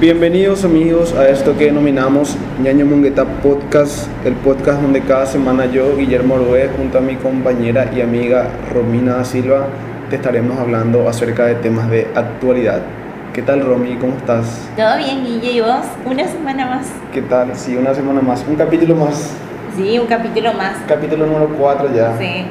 [0.00, 5.96] Bienvenidos amigos a esto que denominamos Ñaño Mungueta Podcast, el podcast donde cada semana yo,
[5.96, 9.66] Guillermo Orue, junto a mi compañera y amiga Romina da Silva,
[10.08, 12.82] te estaremos hablando acerca de temas de actualidad.
[13.32, 13.96] ¿Qué tal Romy?
[13.96, 14.68] ¿Cómo estás?
[14.76, 15.84] Todo bien, Guille, ¿y vos?
[16.04, 16.86] Una semana más.
[17.12, 17.56] ¿Qué tal?
[17.56, 19.32] Sí, una semana más, un capítulo más,
[19.76, 20.76] Sí, un capítulo más.
[20.86, 22.16] capítulo número 4 ya.
[22.18, 22.44] Sí.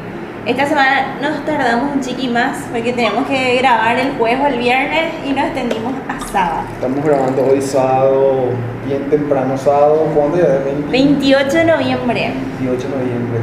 [0.47, 4.59] Esta semana nos tardamos un chiqui más porque tenemos que grabar el jueves o el
[4.59, 6.61] viernes y nos extendimos a sábado.
[6.73, 8.45] Estamos grabando hoy sábado,
[8.85, 10.63] bien temprano sábado, ¿cuándo ya es?
[10.63, 12.31] 20 28 de noviembre.
[12.61, 13.39] 28 de noviembre.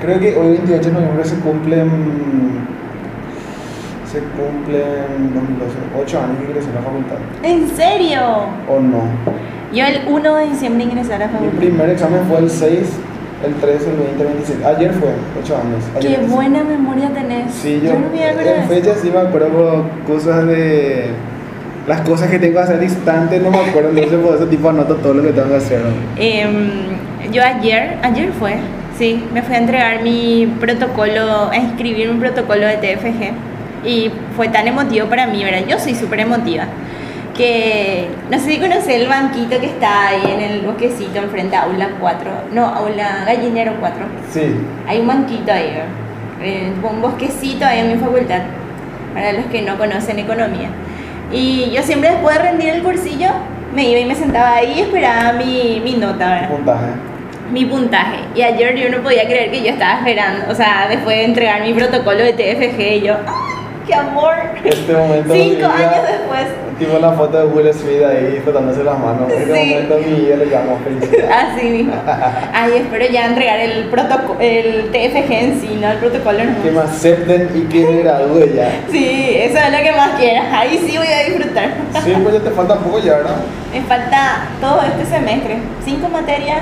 [0.00, 2.66] Creo que hoy 28 de noviembre se cumplen
[4.10, 7.16] se cumplen 2012, 8 años que ingresé a la facultad.
[7.44, 8.20] ¿En serio?
[8.68, 9.02] ¿O no?
[9.72, 11.58] Yo el 1 de diciembre ingresé a la Mi facultad.
[11.58, 12.88] primer examen fue el 6,
[13.46, 14.64] el 13, el 20, el 26.
[14.64, 15.08] Ayer fue,
[15.42, 15.84] 8 años.
[15.96, 16.34] Ayer Qué empecé.
[16.34, 17.54] buena memoria tenés.
[17.54, 18.68] Sí, yo, no me acuerdo de en eso.
[18.68, 21.10] fechas sí me acuerdo cosas de...
[21.86, 24.96] Las cosas que tengo que hacer distante no me acuerdo, entonces por eso tipo anoto
[24.96, 25.80] todo lo que tengo que hacer.
[25.80, 25.90] ¿no?
[26.16, 28.56] Em, yo ayer, ayer fue,
[28.98, 34.48] sí, me fui a entregar mi protocolo, a inscribir mi protocolo de TFG y fue
[34.48, 35.60] tan emotivo para mí, ¿verdad?
[35.68, 36.64] Yo soy súper emotiva,
[37.36, 41.64] que no sé si conoces el banquito que está ahí en el bosquecito enfrente a
[41.64, 43.98] Aula 4, no, Aula Gallinero 4,
[44.30, 44.56] Sí,
[44.86, 45.78] hay un banquito ahí.
[46.42, 48.42] Eh, un bosquecito ahí en mi facultad,
[49.14, 50.70] para los que no conocen economía.
[51.32, 53.28] Y yo siempre después de rendir el cursillo,
[53.74, 56.50] me iba y me sentaba ahí y esperaba mi, mi nota, ¿verdad?
[56.50, 56.86] puntaje.
[57.52, 58.18] mi puntaje.
[58.34, 61.62] Y ayer yo no podía creer que yo estaba esperando, o sea, después de entregar
[61.62, 63.45] mi protocolo de TFG, yo, ¡ah,
[63.86, 64.34] ¡qué amor!
[64.64, 66.46] Este momento Cinco años después.
[66.78, 69.30] Tipo la foto de Will Smith ahí frotándose las manos.
[69.30, 69.70] Este Sí.
[69.70, 71.30] momento mi vida le llamo felicidad.
[71.54, 71.94] Así mismo.
[72.52, 76.72] Ay, espero ya entregar el protocolo, el TFG en sí, no el protocolo Que me
[76.72, 76.80] no.
[76.82, 78.70] acepten y que me gradúe ya.
[78.90, 80.42] Sí, eso es lo que más quiero.
[80.52, 81.70] Ahí sí voy a disfrutar.
[82.04, 83.36] Sí, pues ya te falta poco ya, ¿verdad?
[83.72, 85.56] Me falta todo este semestre.
[85.84, 86.60] Cinco materias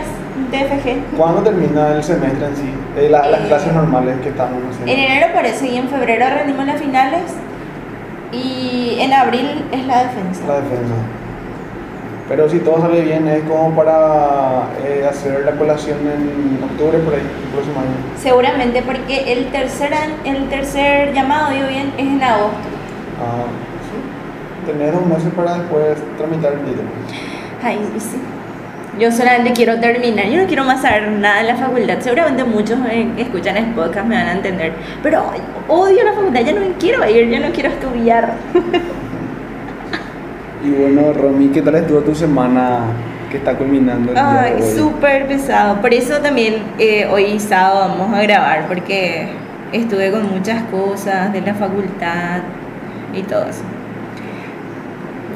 [0.51, 1.17] TFG.
[1.17, 2.71] ¿Cuándo termina el semestre en sí?
[2.97, 4.93] Eh, la- las Eh, clases normales que estamos haciendo.
[4.93, 7.23] En enero parece y en febrero rendimos las finales.
[8.33, 10.41] Y en abril es la defensa.
[10.49, 10.95] La defensa.
[12.29, 17.15] Pero si todo sale bien, es como para eh, hacer la colación en octubre por
[17.15, 17.91] ahí, el próximo año.
[18.17, 19.93] Seguramente porque el tercer,
[20.25, 22.57] el tercer llamado, digo bien, es en agosto.
[23.21, 23.45] Ah,
[23.87, 24.73] sí.
[24.73, 26.89] Tenés dos meses para después tramitar el título.
[27.63, 28.17] Ay, sí.
[28.99, 31.99] Yo solamente quiero terminar, yo no quiero más saber nada de la facultad.
[32.01, 34.73] Seguramente muchos que escuchan el podcast me van a entender.
[35.03, 35.25] Pero
[35.69, 38.35] odio la facultad, ya no quiero ir, ya no quiero estudiar.
[40.65, 42.81] Y bueno, Romy, ¿qué tal estuvo tu semana
[43.31, 45.81] que está culminando el Ay, súper pesado.
[45.81, 49.29] Por eso también eh, hoy sábado vamos a grabar, porque
[49.73, 52.43] estuve con muchas cosas de la facultad
[53.13, 53.63] y todo eso.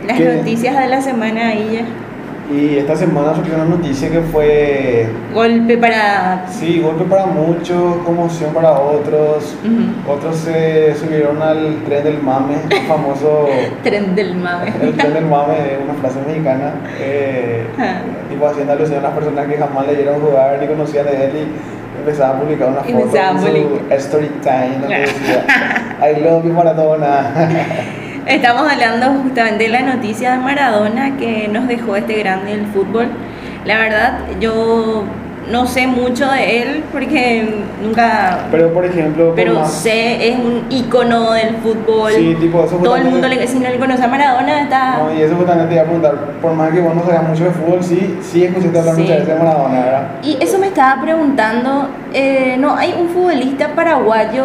[0.06, 0.36] Las ¿Qué?
[0.36, 2.07] noticias de la semana ahí ya.
[2.50, 6.46] Y esta semana surgió una noticia que fue, Golpe para...
[6.48, 9.54] sí, golpe para muchos, conmoción para otros.
[9.62, 10.10] Ujú.
[10.12, 13.48] Otros se subieron al tren del mame, el famoso
[13.82, 14.72] Tren del mame.
[14.80, 18.00] el tren del mame, es una frase mexicana, eh, Ah.
[18.30, 21.98] tipo haciendo alusión a las personas que jamás leyeron jugar ni conocían de él y
[22.00, 25.44] empezaba a publicar una foto en su story time donde decía
[26.00, 27.30] I love you Maradona.
[28.28, 33.06] Estamos hablando justamente de la noticia de Maradona que nos dejó este grande del fútbol.
[33.64, 35.04] La verdad, yo
[35.50, 37.48] no sé mucho de él porque
[37.82, 38.40] nunca...
[38.50, 42.12] Pero por ejemplo, Pero más- sé, es un icono del fútbol.
[42.12, 44.98] Sí, tipo, eso Todo el mundo, le, si no le conoce a Maradona, está...
[44.98, 47.44] No, y eso justamente te iba a preguntar, por más que vos no sabías mucho
[47.44, 49.00] de fútbol, sí, sí escuchaste hablar Sí.
[49.02, 50.02] muchas veces de Maradona, ¿verdad?
[50.22, 54.44] Y eso me estaba preguntando, eh, no hay un futbolista paraguayo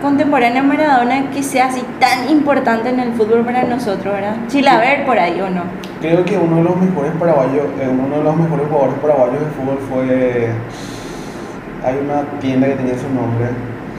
[0.00, 4.36] contemporáneo a Maradona que sea así tan importante en el fútbol para nosotros, ¿verdad?
[4.48, 5.62] Chilaver por ahí o no.
[6.00, 9.46] Creo que uno de los mejores paraguayos, eh, uno de los mejores jugadores paraguayos de
[9.46, 10.50] fútbol fue.
[11.84, 13.48] Hay una tienda que tenía su nombre,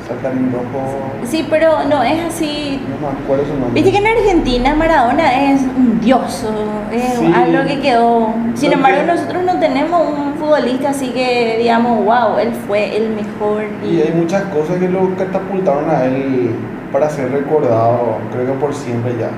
[0.07, 0.85] Saltarín Rojo,
[1.23, 2.81] Sí, pero no es así.
[2.89, 3.71] no me acuerdo su nombre.
[3.73, 6.45] Viste que en Argentina Maradona es un dios,
[6.91, 7.33] es Sí.
[7.35, 8.33] algo que quedó.
[8.55, 13.09] Sin embargo, que- nosotros no tenemos un futbolista así que digamos, wow, él fue el
[13.09, 13.65] mejor.
[13.83, 16.51] Y hay muchas cosas que lo catapultaron a él
[16.91, 19.29] para ser recordado, creo que por siempre ya.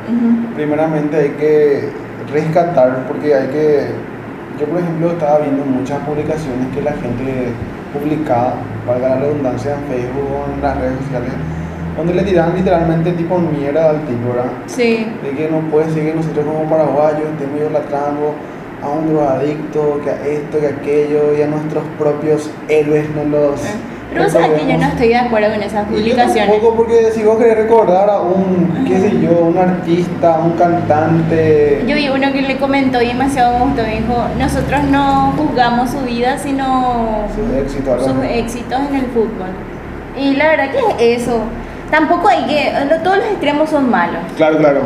[0.55, 1.89] Primeramente hay que
[2.31, 3.87] rescatar, porque hay que.
[4.59, 7.51] Yo, por ejemplo, estaba viendo muchas publicaciones que la gente
[7.93, 8.55] publicaba,
[8.87, 11.31] valga la redundancia, en Facebook o en las redes sociales,
[11.97, 14.51] donde le tiraban literalmente tipo mierda al tipo, ¿verdad?
[14.67, 15.07] Sí.
[15.23, 18.35] De que no puede que nosotros como paraguayos estemos idolatrando
[18.81, 23.23] a un drogadicto, que a esto, que a aquello, y a nuestros propios héroes no
[23.25, 23.61] los,
[24.11, 26.51] Pero vos sabés que yo no estoy de acuerdo con esas publicaciones.
[26.51, 31.83] tampoco, porque si vos querés recordar a un, qué sé yo, un artista, un cantante.
[31.87, 35.99] Yo vi uno que le comentó y demasiado me gustó, dijo, nosotros no juzgamos su
[36.01, 39.49] vida, sino Sus éxitos, sus éxitos en el fútbol.
[40.17, 41.39] Y la verdad que es eso.
[41.89, 42.73] Tampoco hay que,
[43.03, 44.21] todos los extremos son malos.
[44.37, 44.81] Claro, claro.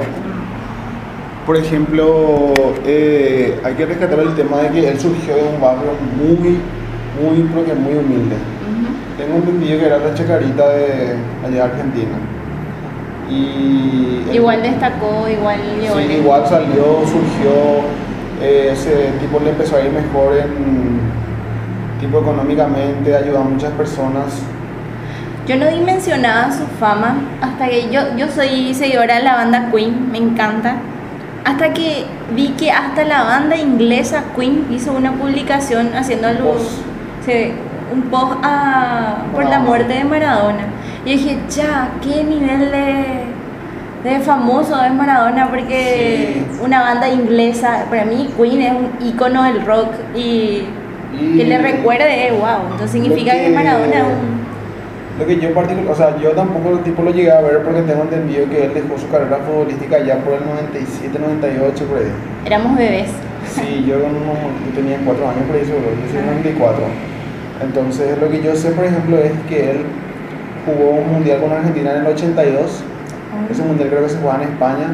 [1.46, 2.54] Por ejemplo,
[2.88, 6.58] eh, hay que rescatar el tema de que él surgió de un barrio muy,
[7.22, 8.36] muy, que muy humilde.
[9.16, 11.16] Tengo entendido que era la chacarita de
[11.46, 12.18] allá de Argentina.
[13.30, 17.86] Y Igual destacó, igual llegó Sí, igual salió, surgió,
[18.42, 21.00] eh, ese tipo le empezó a ir mejor en
[22.00, 24.42] tipo económicamente, ayudó a muchas personas.
[25.48, 30.12] Yo no dimensionaba su fama hasta que yo, yo soy seguidora de la banda Queen,
[30.12, 30.78] me encanta.
[31.46, 32.06] Hasta que
[32.36, 36.82] vi que hasta la banda inglesa Queen hizo una publicación haciendo post.
[37.26, 37.54] se-
[37.94, 40.66] un post a- por la muerte de Maradona.
[41.06, 46.60] Y dije, ya, qué nivel de, de famoso es Maradona, porque Sí.
[46.64, 50.64] una banda inglesa, para mí Queen es un icono del rock y,
[51.18, 54.46] Y que le recuerde, wow, entonces significa lo que, Maradona es un...
[55.18, 58.04] Lo que yo particular, o sea, yo tampoco tipo lo llegué a ver porque tengo
[58.04, 62.12] entendido que él dejó su carrera futbolística ya por el 97, 98 por ahí.
[62.46, 63.08] Éramos bebés.
[63.48, 63.96] Sí, yo,
[64.76, 66.84] tenía 4 años por ahí seguro, yo soy 94.
[67.64, 69.86] Entonces, lo que yo sé, por ejemplo, es que él
[70.66, 72.84] jugó un mundial con Argentina en el 82.
[73.50, 74.88] Ese mundial creo que se jugaba en España.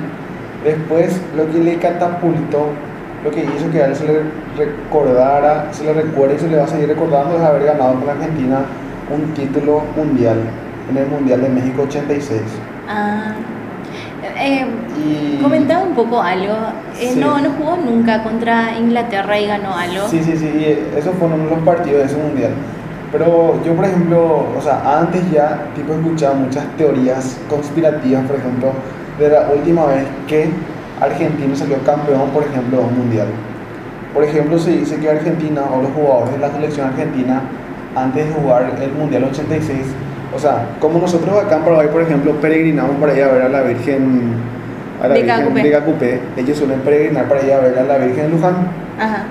[0.64, 2.68] Después, lo que le catapultó,
[3.24, 4.22] lo que hizo que a él se le
[4.56, 8.08] recordara, se le recuerde y se le va a seguir recordando es haber ganado con
[8.08, 8.66] Argentina
[9.14, 10.38] un título mundial
[10.90, 12.42] en el Mundial de México 86.
[12.88, 13.34] Ah,
[14.38, 14.66] eh,
[14.98, 15.42] Y...
[15.42, 16.54] comentaba un poco algo.
[17.00, 17.20] Eh, Sí.
[17.20, 20.08] no, no jugó nunca contra Inglaterra y ganó algo.
[20.08, 22.52] Sí, sí, sí, eso fue uno de los partidos de ese mundial.
[23.12, 28.72] Pero yo, por ejemplo, o sea, antes ya, tipo, escuchaba muchas teorías conspirativas, por ejemplo,
[29.20, 30.50] de la última vez que
[31.02, 33.28] Argentina salió campeón, por ejemplo, de un mundial.
[34.14, 37.42] Por ejemplo, se dice que Argentina o los jugadores de la selección argentina,
[37.96, 39.80] antes de jugar el mundial 86,
[40.36, 43.50] o sea, como nosotros acá en Paraguay, por ejemplo, peregrinamos para ir a ver a
[43.50, 44.34] la Virgen,
[45.02, 45.64] a la De Virgen Cacupé.
[45.64, 48.56] de Cacupé, ellos suelen peregrinar para ir a ver a la Virgen de Luján.
[49.00, 49.26] Ajá.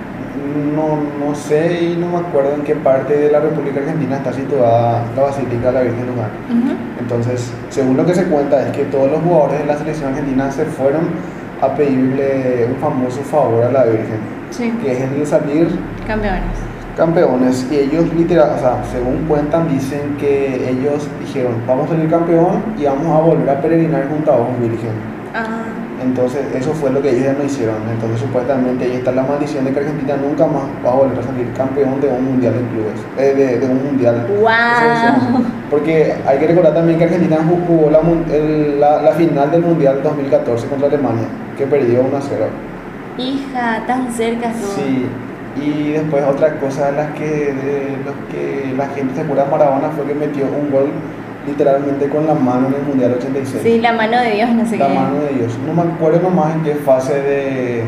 [0.74, 4.32] No, no sé y no me acuerdo en qué parte de la República Argentina está
[4.32, 6.30] situada la Basílica de la Virgen de Luján.
[6.98, 10.50] Entonces, según lo que se cuenta, es que todos los jugadores de la selección argentina
[10.50, 11.08] se fueron
[11.60, 14.18] a pedirle un famoso favor a la Virgen,
[14.50, 15.68] Sí, que es el de salir
[16.06, 16.42] campeones.
[16.96, 17.66] Campeones.
[17.70, 22.62] Y ellos, literal, o sea, según cuentan, dicen que ellos dijeron: Vamos a salir campeón
[22.78, 24.90] y vamos a volver a peregrinar junto a vos, Virgen.
[25.34, 25.46] Ah,
[26.02, 27.76] Entonces, eso fue lo que ellos ya no hicieron.
[27.92, 31.22] Entonces, supuestamente ahí está la maldición de que Argentina nunca más va a volver a
[31.22, 33.00] salir campeón de un mundial de clubes.
[33.18, 34.26] eh, de, de un mundial.
[34.28, 39.12] Es- Porque hay que recordar también que Argentina ju- jugó la, mun- el- la, la
[39.12, 41.26] final del mundial 2014 contra Alemania,
[41.56, 42.46] que perdió 1 a 0.
[43.18, 44.72] hija, tan cerca estuvo.
[44.72, 45.06] Sí.
[45.56, 49.50] Y después otra cosa de las que, de los que la gente se acuerda de
[49.50, 50.90] Maradona fue que metió un gol
[51.46, 53.62] literalmente con la mano en el mundial 86.
[53.62, 54.94] Sí, la mano de Dios, no sé la qué.
[54.94, 55.52] mano de Dios.
[55.66, 57.82] No me acuerdo nomás en qué fase de.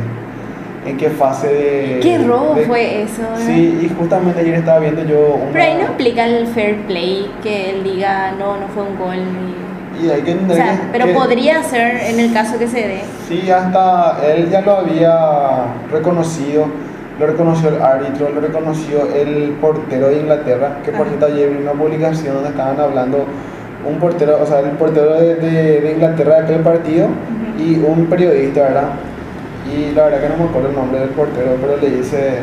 [0.85, 2.01] En qué fase de.
[2.03, 3.47] Qué robo de- fue eso, ¿verdad?
[3.47, 5.35] Sí, y justamente ayer estaba viendo yo.
[5.41, 8.99] Una, Pero ahí no aplica el fair play, que él diga, no, no fue un
[8.99, 9.17] gol.
[9.17, 9.63] ni-
[10.05, 12.67] Y hay que O entender sea, que- pero que- podría ser en el caso que
[12.67, 13.03] se dé.
[13.29, 15.17] Sí, hasta él ya lo había
[15.93, 16.65] reconocido.
[17.23, 20.79] Lo reconoció el árbitro, lo reconoció el portero de Inglaterra.
[20.85, 23.27] Que por cierto, ayer vi una publicación donde estaban hablando.
[23.89, 27.07] Un portero, o sea, el portero de, de- de Inglaterra de aquel partido
[27.61, 28.89] y un periodista, ¿verdad?
[29.73, 32.39] Y la verdad que no me acuerdo el nombre del portero, pero le dice,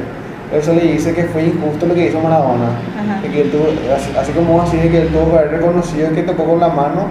[0.57, 2.69] eso le dice que fue injusto lo que hizo Maradona.
[3.21, 6.09] De que él tuvo, así, así como así de que él tuvo que haber reconocido
[6.13, 7.07] que tocó con la mano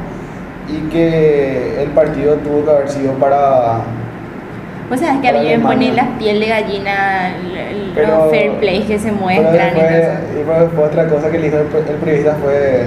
[0.70, 3.80] y que el partido tuvo que haber sido para...
[4.88, 5.95] Vos sabés que a mí me pone Alemania.
[6.12, 7.30] la piel de gallina
[7.95, 11.45] Pero- los fair play que se muestran y todo y después otra cosa que le
[11.50, 12.87] dijo el, el periodista fue...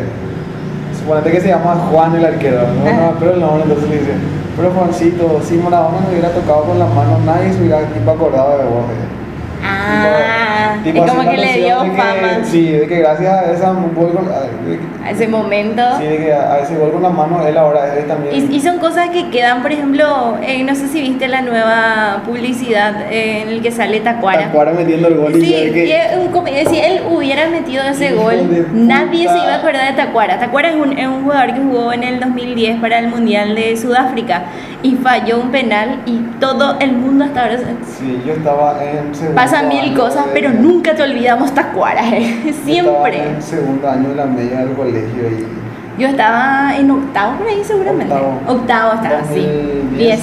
[0.98, 3.01] Suponete que se llama Juan el arquero, no, Ajá.
[3.01, 4.12] no pero el nombre entonces le dice,
[4.55, 8.58] pero Juancito, si Maradona no hubiera tocado con la mano, nadie se hubiera tipo acordado
[8.60, 8.84] de vos.
[8.91, 9.63] eh".
[9.63, 12.43] Ah, Tipo- tipo es como que le dio que- fama.
[12.43, 13.74] Sí, de que gracias a esa
[15.03, 15.81] a- ese momento.
[16.00, 18.51] Sí, de que a, a gol con la mano él ahora es también.
[18.51, 22.22] Y, y son cosas que quedan, por ejemplo, eh, no sé si viste la nueva
[22.25, 24.43] publicidad eh, en el que sale Tacuara.
[24.46, 28.13] Tacuara metiendo el gol Sí, que- y es un com- si él hubiera metido ese
[28.13, 28.36] gol,
[28.74, 30.39] nadie se iba a acordar de Tacuara.
[30.39, 33.75] Tacuara es un, es un jugador que jugó en el 2010 para el Mundial de
[33.77, 34.43] Sudáfrica
[34.84, 37.58] y falló un penal y todo el mundo hasta ahora...
[38.00, 42.36] Sí, yo estaba en segundo Pasan mil cosas, de- pero nunca te olvidamos Tacuara, eh.
[42.43, 43.24] yo estaba siempre.
[43.29, 47.63] en segundo año de la media del colegio y Yo estaba en octavo por ahí
[47.63, 48.13] seguramente.
[48.13, 48.39] Octavo.
[48.48, 49.45] Octavo estaba, sí.
[49.45, 49.98] 2010.
[49.98, 50.19] Diez.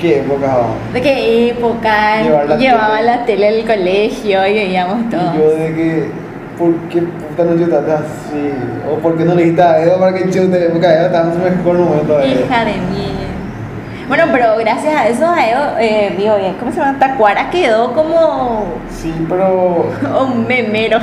[0.00, 0.56] qué época
[0.92, 2.22] ¿De qué época?
[2.48, 3.06] La Llevaba tele.
[3.06, 5.34] la tele al colegio y veíamos todo.
[5.34, 6.10] yo de que
[6.58, 8.52] ¿por qué puta no chutaste así?
[8.90, 10.68] o ¿por qué no le dijiste a Edo para que chute?
[10.70, 13.12] porque Edo estaba en su mejor momento Hija de mí.
[14.10, 15.24] Bueno, pero gracias a eso,
[15.78, 16.98] eh, digo bien, ¿cómo se llama?
[16.98, 19.86] Tacuara quedó como sí pero
[20.26, 20.98] un memero.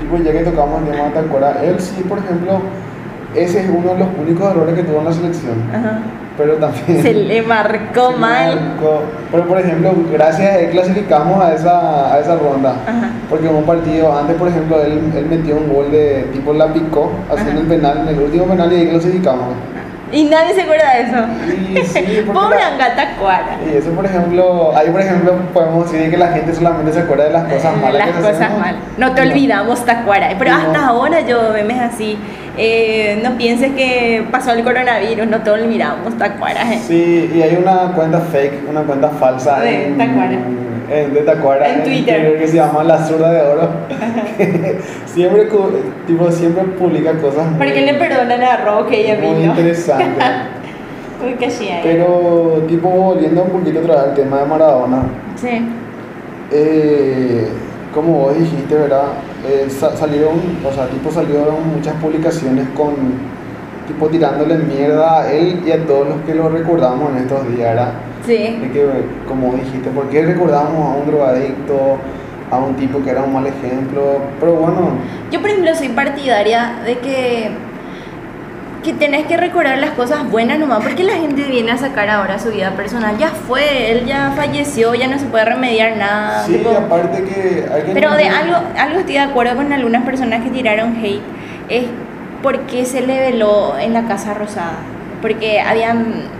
[0.00, 2.60] tipo ya que tocamos el tema de Tacuara él sí por ejemplo
[3.34, 5.98] ese es uno de los únicos errores que tuvo en la selección Ajá.
[6.38, 8.54] pero también Se le marcó se mal.
[8.56, 9.02] marcó.
[9.30, 12.76] Pero por ejemplo, gracias a él clasificamos a esa, a esa ronda.
[12.86, 13.10] Ajá.
[13.28, 16.68] Porque en un partido antes, por ejemplo, él, él metió un gol de tipo la
[16.72, 17.60] picó haciendo Ajá.
[17.60, 19.48] el penal, en el último penal y ahí clasificamos.
[20.12, 21.86] Y nadie se acuerda de eso.
[21.92, 23.56] Sí, porque Pobre la- Anga Tacuara.
[23.70, 27.24] Y eso, por ejemplo, ahí por ejemplo podemos decir que la gente solamente se acuerda
[27.24, 27.94] de las cosas malas.
[27.94, 28.58] Las que cosas hacemos.
[28.60, 28.76] mal.
[28.96, 30.28] No te olvidamos Tacuara.
[30.38, 30.56] Pero No.
[30.56, 32.18] hasta ahora yo memes así.
[32.60, 36.62] eh, no pienses que pasó el coronavirus, no te olvidamos Tacuara.
[36.74, 36.80] eh.
[36.84, 40.38] Sí, y hay una cuenta fake, una cuenta falsa De en, Tacuara.
[40.90, 42.38] En- de Tacuara En Twitter.
[42.38, 43.68] que se llama La Zurda de Oro.
[45.06, 45.48] siempre,
[46.06, 49.46] tipo, siempre publica cosas muy, ¿Por qué le perdonan a Roque y a muy mí
[49.46, 49.50] no?
[49.52, 50.24] interesantes.
[51.24, 51.80] Uy, qué chía.
[51.82, 55.02] Pero, tipo, volviendo un poquito vez al tema de Maradona,
[55.36, 55.68] Sí.
[56.52, 57.48] eh,
[57.92, 59.02] como vos dijiste, ¿verdad?
[59.46, 60.34] Eh, sa- salieron,
[60.68, 62.94] o sea, tipo, salieron muchas publicaciones con,
[63.88, 67.70] tipo, tirándole mierda a él y a todos los que lo recordamos en estos días,
[67.74, 67.92] ¿verdad?
[68.28, 68.58] Sí.
[68.60, 68.84] De que,
[69.26, 71.96] como dijiste, ¿por qué recordamos a un drogadicto,
[72.50, 74.20] a un tipo que era un mal ejemplo?
[74.38, 74.90] Pero bueno,
[75.32, 77.48] Yo, por ejemplo, soy partidaria de que,
[78.84, 82.38] que tenés que recordar las cosas buenas nomás, porque la gente viene a sacar ahora
[82.38, 83.16] su vida personal.
[83.16, 86.44] Ya fue, él ya falleció, ya no se puede remediar nada.
[86.44, 87.64] sí, tipo- aparte que...
[87.94, 91.22] pero de algo, algo estoy de acuerdo con algunas personas que tiraron hate,
[91.70, 91.84] es
[92.42, 94.80] porque se le veló en la Casa Rosada.
[95.22, 96.37] Porque habían,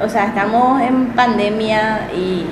[0.00, 2.44] o sea, estamos en pandemia y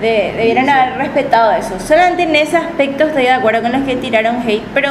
[0.00, 1.78] de- debieran haber respetado eso.
[1.78, 4.90] Solamente en ese aspecto estoy de acuerdo con los que tiraron hate, pero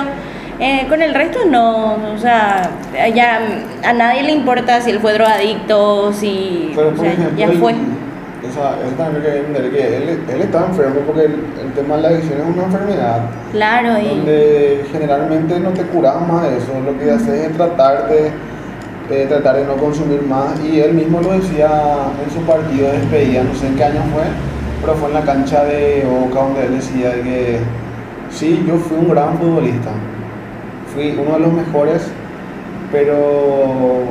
[0.60, 2.70] eh, con el resto no, o sea,
[3.13, 3.40] ya
[3.84, 7.48] a nadie le importa si él fue drogadicto, si Pero o por sea, ejemplo, ya
[7.60, 7.74] fue.
[7.74, 11.72] O sea, eso también hay que entender que él, él estaba enfermo porque el, el
[11.74, 13.22] tema de la adicción es una enfermedad
[13.54, 18.08] Claro, y donde generalmente no te curas más de eso, lo que haces es tratar
[19.10, 21.70] de, de tratar de no consumir más y él mismo lo decía
[22.24, 24.24] en su partido de despedida, no sé en qué año fue,
[24.82, 27.60] pero fue en la cancha de Boca donde él decía de que
[28.30, 29.92] sí, yo fui un gran futbolista,
[30.94, 32.12] fui uno de los mejores,
[32.92, 34.02] pero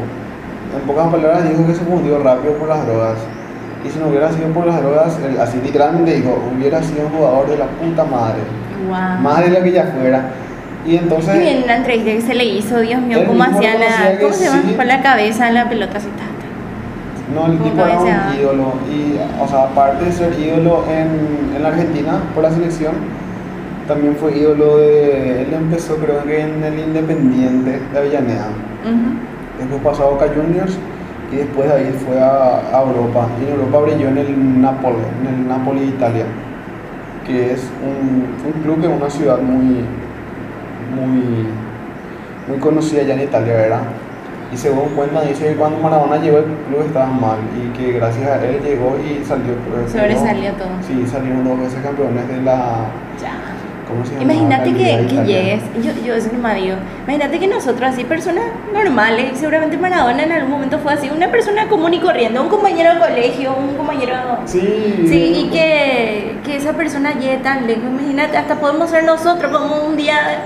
[0.75, 3.19] en pocas palabras dijo que se fundió rápido por las drogas.
[3.85, 7.13] Y si no hubiera sido por las drogas, él así literalmente dijo, hubiera sido un
[7.13, 8.41] jugador de la puta madre
[8.89, 9.21] wow.
[9.21, 10.31] más de lo que ya fuera.
[10.85, 14.19] Y entonces, Muy bien, una entrevista que se le hizo, Dios mío, cómo hacía la.
[14.21, 14.62] ¿Cómo se llama?
[14.67, 14.75] sí.
[14.75, 16.09] Con la cabeza en la pelota así.
[17.35, 18.73] no, el tipo era un ídolo.
[18.91, 22.95] Y, o sea, aparte de ser ídolo en, en la Argentina por la selección,
[23.87, 25.43] también fue ídolo de.
[25.43, 28.49] Él empezó, creo que en el Independiente de Avellaneda.
[29.59, 30.77] Después pasó a Boca Juniors
[31.31, 33.29] y después de ahí fue a, a Europa.
[33.41, 36.27] Y en Europa brilló en el Napoli, en el Napoli, Italia,
[37.25, 39.85] que es un, un club que es una ciudad muy,
[40.95, 41.47] muy,
[42.49, 43.83] muy conocida allá en Italia, ¿verdad?
[44.53, 48.29] Y según cuenta dice que cuando Maradona llegó el club estaba mal y que gracias
[48.29, 49.55] a él llegó y salió.
[49.71, 50.69] pues, Sobresalió todo.
[50.87, 52.85] Sí, salieron dos veces campeones de la.
[53.21, 53.33] Ya.
[53.89, 54.23] ¿Cómo se llama?
[54.25, 59.39] Imagínate que, llegues, yo, yo eso no me digo, imagínate que nosotros así, personas normales,
[59.39, 63.01] seguramente Maradona en algún momento fue así, una persona común y corriente, un compañero de
[63.01, 64.15] colegio, un compañero...
[64.47, 69.51] Sí, Sí, y que, que esa persona llegue tan lejos, imagínate, hasta podemos ser nosotros,
[69.51, 70.45] como un día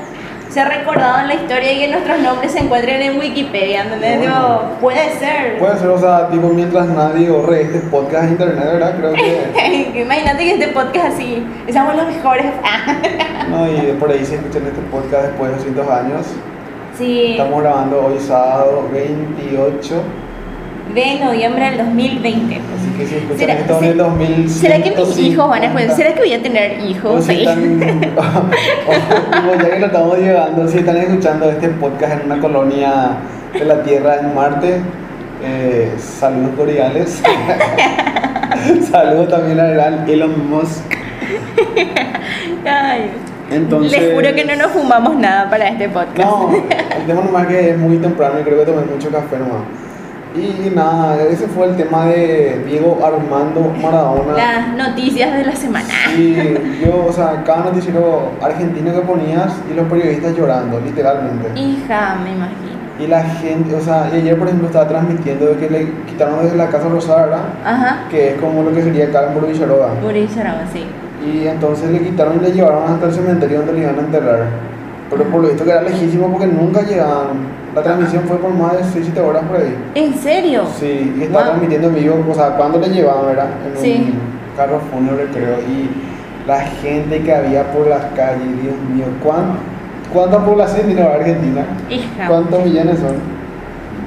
[0.50, 4.18] ser recordado en la historia y que nuestros nombres se encuentren en Wikipedia, ¿entendés?
[4.18, 4.60] Bueno.
[4.80, 5.58] Puede ser.
[5.58, 8.94] Puede ser, o sea, tipo, mientras nadie borre este podcast en internet, ¿verdad?
[8.96, 9.92] Creo que.
[10.00, 12.46] Imagínate que este podcast así, somos los mejores.
[13.50, 16.26] No, y por ahí se escuchan este podcast después de 200 años.
[16.98, 17.32] sí.
[17.32, 20.02] Estamos grabando hoy sábado 28
[20.94, 22.54] de noviembre del 2020.
[22.56, 24.50] Así que si escuchan ¿Será- esto en el 2000.
[24.50, 25.96] ¿Será que mis hijos van a escuchar?
[25.96, 27.24] ¿Será que voy a tener O hijos?
[27.24, 28.20] si están, o
[29.40, 33.16] como ya que lo estamos llegando, si están escuchando este podcast en una colonia
[33.52, 34.80] de la Tierra en Marte,
[35.44, 37.22] eh, saludos cordiales.
[38.90, 40.84] saludos también al gran Elon Musk.
[42.64, 43.10] Ay,
[43.50, 46.18] Entonces, Les juro que no nos fumamos nada para este podcast.
[46.18, 46.50] No,
[46.98, 49.62] el tema nomás que es muy temprano y creo que tomé mucho café nomás.
[50.36, 54.34] Y, nada, ese fue el tema de Diego Armando Maradona.
[54.34, 55.88] Las noticias de la semana.
[56.14, 61.58] Y yo, o sea, cada noticiero argentino que ponías y los periodistas llorando, literalmente.
[61.58, 62.76] Hija, me imagino.
[62.98, 66.42] Y la gente, o sea, y ayer por ejemplo estaba transmitiendo de que le quitaron
[66.42, 67.44] desde la Casa Rosada, ¿verdad?
[67.64, 68.08] Ajá.
[68.10, 69.42] que es como lo que sería acá en.
[69.42, 69.54] Uri
[70.28, 70.84] Saraba, sí.
[71.24, 74.46] Y entonces le quitaron y le llevaron hasta el cementerio donde le iban a enterrar.
[75.10, 77.65] Pero por lo visto que era lejísimo porque nunca llegaban.
[77.76, 79.76] La transmisión fue por más de 6-7 horas por ahí.
[79.94, 80.64] ¿En serio?
[80.80, 81.50] Sí, y estaba Wow.
[81.52, 83.48] transmitiendo en vivo, o sea, cuando le llevaban, ¿verdad?
[83.76, 83.92] En Sí.
[84.12, 85.58] un carro fúnebre, creo.
[85.60, 85.90] Y
[86.48, 89.58] la gente que había por las calles, Dios mío, ¿cuán,
[90.10, 91.66] ¿cuánta población tiene Argentina?
[91.90, 92.28] Hija.
[92.28, 93.14] ¿Cuántos millones son?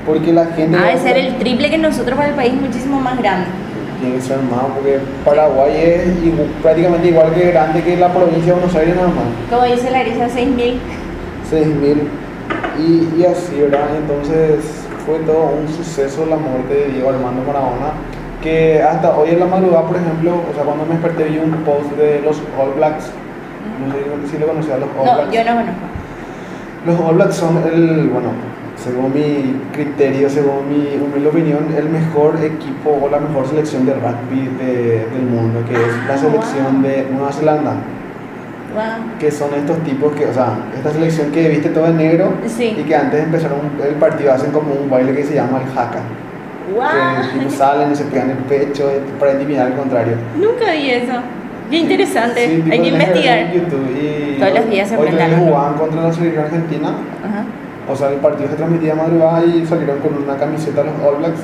[0.04, 0.76] Porque la gente.
[0.76, 3.46] Ha de ser el triple que nosotros para el país muchísimo más grande.
[4.02, 8.46] Tiene que ser más, porque Paraguay es igu- prácticamente igual que grande que la provincia
[8.46, 9.26] de Buenos Aires, nada más.
[9.52, 10.80] Como dice Larisa, 6000.
[11.52, 11.98] 6.000
[12.80, 13.88] y, y así, ¿verdad?
[13.98, 17.92] Entonces fue todo un suceso la muerte de Diego Armando Maradona
[18.42, 21.52] que hasta hoy en la madrugada, por ejemplo, o sea, cuando me desperté vi un
[21.66, 23.12] post de los All Blacks,
[23.86, 25.32] no sé si lo conocía, los All No, Blacks.
[25.34, 25.86] yo no conozco.
[26.86, 28.30] Los All Blacks son el, bueno,
[28.78, 33.94] según mi criterio, según mi humilde opinión, el mejor equipo o la mejor selección de
[33.96, 37.74] rugby de- del mundo, que es la Ah, selección de Nueva Zelanda
[38.74, 39.18] Wow.
[39.20, 42.76] que son estos tipos que, o sea, esta selección que viste todo en negro Sí.
[42.80, 45.60] y que antes de empezar un- el partido hacen como un baile que se llama
[45.60, 46.00] el.
[46.70, 47.52] Que tipo, Wow.
[47.52, 50.14] salen y se pegan el pecho eh, para intimidar al contrario.
[50.38, 51.14] Nunca vi eso.
[51.72, 52.46] Qué interesante.
[52.48, 53.38] Sí, Hay que investigar.
[53.40, 56.90] en YouTube y Todos los días se jugaban contra la selección argentina.
[57.92, 61.18] O sea, el partido se transmitía a madrugada y salieron con una camiseta los All
[61.18, 61.40] Blacks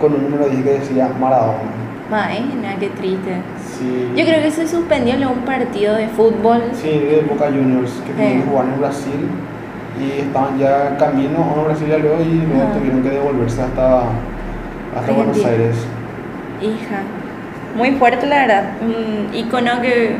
[0.00, 1.58] con un número 10 que decía Maradona.
[2.10, 3.30] Vaina, qué triste.
[3.84, 4.12] Sí.
[4.16, 6.62] Yo creo que se suspendió un partido de fútbol.
[6.72, 8.38] Sí, de Boca Juniors, que tenían Sí.
[8.44, 9.28] que jugar en Brasil
[10.00, 12.72] y estaban ya camino a Brasil ya luego y luego Ajá.
[12.78, 14.02] tuvieron que devolverse hasta,
[14.96, 15.44] hasta Buenos.
[15.44, 15.76] Aires.
[16.62, 17.02] Hija.
[17.76, 18.64] Muy fuerte, la verdad.
[18.80, 20.16] Un icono que.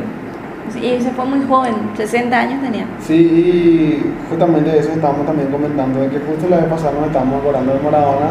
[0.75, 2.85] Y se fue muy joven, 60 años tenía.
[2.99, 7.07] Sí, y justamente de eso estábamos también comentando, de que justo la vez pasada nos
[7.07, 8.27] estábamos acordando de Maradona.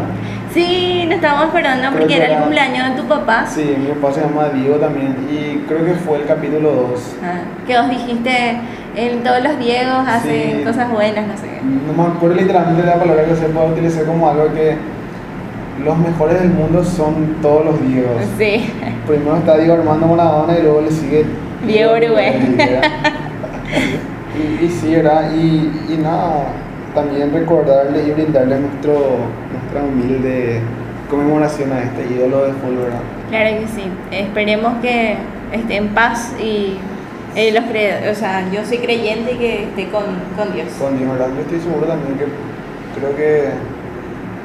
[0.53, 3.47] Sí, nos estábamos esperando Creo porque que era el cumpleaños de tu papá.
[3.47, 7.17] Sí, mi papá se llama Diego también y creo que fue el capítulo 2.
[7.25, 8.59] Ah, que vos dijiste,
[8.95, 10.65] en todos los Diegos hacen Sí.
[10.65, 11.61] cosas buenas, no sé qué.
[11.65, 14.77] No me acuerdo literalmente la palabra que se puede utilizar como algo que
[15.85, 18.23] los mejores del mundo son todos los Diegos.
[18.39, 18.71] Sí.
[19.09, 21.25] Primero está Diego Armando Maradona y luego le sigue
[21.67, 22.57] Diego Uruguay.
[24.37, 25.31] y, y sí, ¿verdad?
[25.35, 26.47] Y, y nada,
[26.95, 28.93] también recordarle y brindarle nuestro,
[29.53, 30.61] nuestra humilde
[31.11, 33.01] conmemoración a este ídolo de fútbol, ¿verdad?
[33.31, 33.85] Claro que sí.
[34.11, 35.17] Esperemos que
[35.53, 36.77] esté en paz y
[37.37, 40.05] eh, los cre- o sea, yo soy creyente y que esté con,
[40.37, 40.69] con Dios.
[40.81, 41.29] Con Dios, ¿verdad?
[41.35, 42.25] Yo estoy seguro también que
[42.99, 43.49] creo que,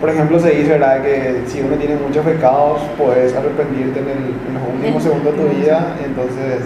[0.02, 1.02] por ejemplo, se dice, ¿verdad?
[1.02, 5.42] Que si uno tiene muchos pecados, puedes arrepentirte en, el- en los últimos segundos de
[5.42, 6.62] tu vida, entonces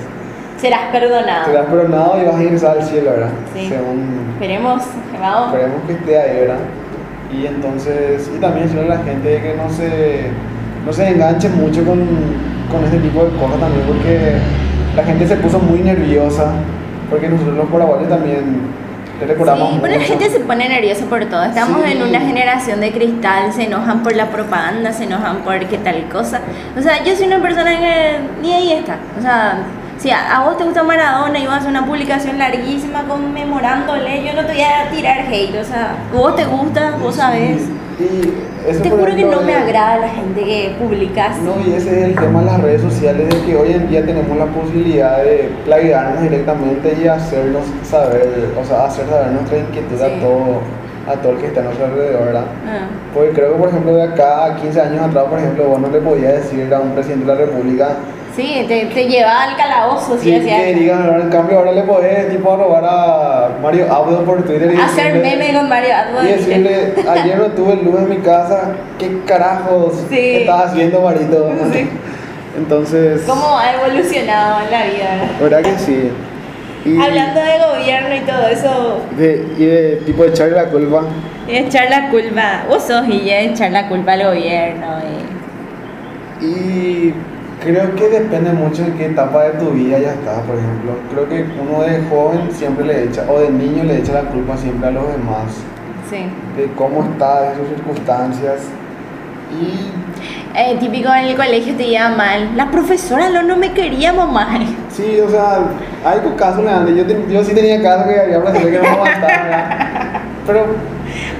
[0.63, 1.45] Serás perdonado.
[1.45, 3.30] serás perdonado y vas a ingresar al cielo, ¿verdad?
[3.54, 3.67] Sí.
[3.69, 4.84] Según Esperemos,
[5.19, 5.54] vamos.
[5.54, 6.58] Esperemos que esté ahí, ¿verdad?
[7.32, 10.30] Y entonces, y también decirle a la gente que no se,
[10.86, 11.99] no se enganche mucho con,
[12.71, 14.38] con este tipo de cosas también, porque
[14.95, 16.52] la gente se puso muy nerviosa,
[17.10, 18.84] porque nosotros los paraguayos también
[19.19, 19.99] Sí, pero la mucho.
[20.02, 21.43] gente se pone nerviosa por todo.
[21.43, 21.91] Estamos Sí.
[21.93, 26.10] en una generación de cristal, se enojan por la propaganda, se enojan por qué tal
[26.12, 26.41] cosa.
[26.78, 28.97] O sea, yo soy una persona que ni ahí está.
[29.17, 29.60] O sea,
[29.97, 34.23] si a, a vos te gusta Maradona y vas a hacer una publicación larguísima conmemorándole,
[34.25, 35.56] yo no te voy a tirar hate.
[35.60, 37.62] O sea, vos te gusta, vos sabés.
[37.99, 41.41] Y Te juro que no me de- agrada la gente que publica así.
[41.41, 44.06] No, y ese es el tema de las redes sociales, de que hoy en día
[44.06, 49.97] tenemos la posibilidad de plagiarnos directamente y hacernos saber, o sea, hacer saber nuestra inquietud
[49.97, 50.03] Sí.
[50.03, 50.62] a todo
[51.06, 52.45] a todo el que está a nuestro alrededor, ¿verdad?
[52.65, 52.88] Ah.
[53.13, 55.89] Porque creo que, por ejemplo, de acá a 15 años atrás, por ejemplo, vos no
[55.89, 57.89] le podías decir a un presidente de la República
[58.36, 62.30] Sí, te, te lleva al calabozo, sí, sí, que digan, en cambio, ahora le podés
[62.32, 66.24] tipo robar a Mario Abdo por Twitter y Hacer decirle- meme con Mario Atwood.
[66.24, 70.38] y decirle, ayer no tuve luz en mi casa, ¿qué carajos Sí.
[70.38, 71.52] estás haciendo, Marito?
[71.72, 71.88] Sí.
[72.58, 75.30] Entonces, ¿Cómo ha evolucionado la vida?
[75.39, 76.12] ¿verdad que sí?
[76.86, 81.04] Y- Hablando de gobierno y todo eso, De, y de tipo echarle la culpa.
[81.48, 84.88] echar la culpa, vos sos y ya echar la culpa al gobierno.
[86.41, 87.13] y- Y
[87.63, 90.93] creo que depende mucho en qué etapa de tu vida ya estás, por ejemplo.
[91.12, 94.58] Creo que uno de joven siempre le echa, o de niño le echa la culpa
[94.58, 95.45] siempre a los demás,
[96.10, 96.26] Sí.
[96.58, 98.62] de cómo está, de sus circunstancias.
[99.52, 99.89] Y
[100.56, 102.56] Eh, típico en el colegio te iba mal.
[102.56, 104.47] La profesora no, no me quería, mamá.
[104.89, 105.60] sí, o sea,
[106.06, 106.93] hay casos, Leandro.
[106.93, 110.21] Yo, ten- yo sí tenía casos que había profesores que no me aguantaban, ¿verdad?
[110.45, 110.65] Pero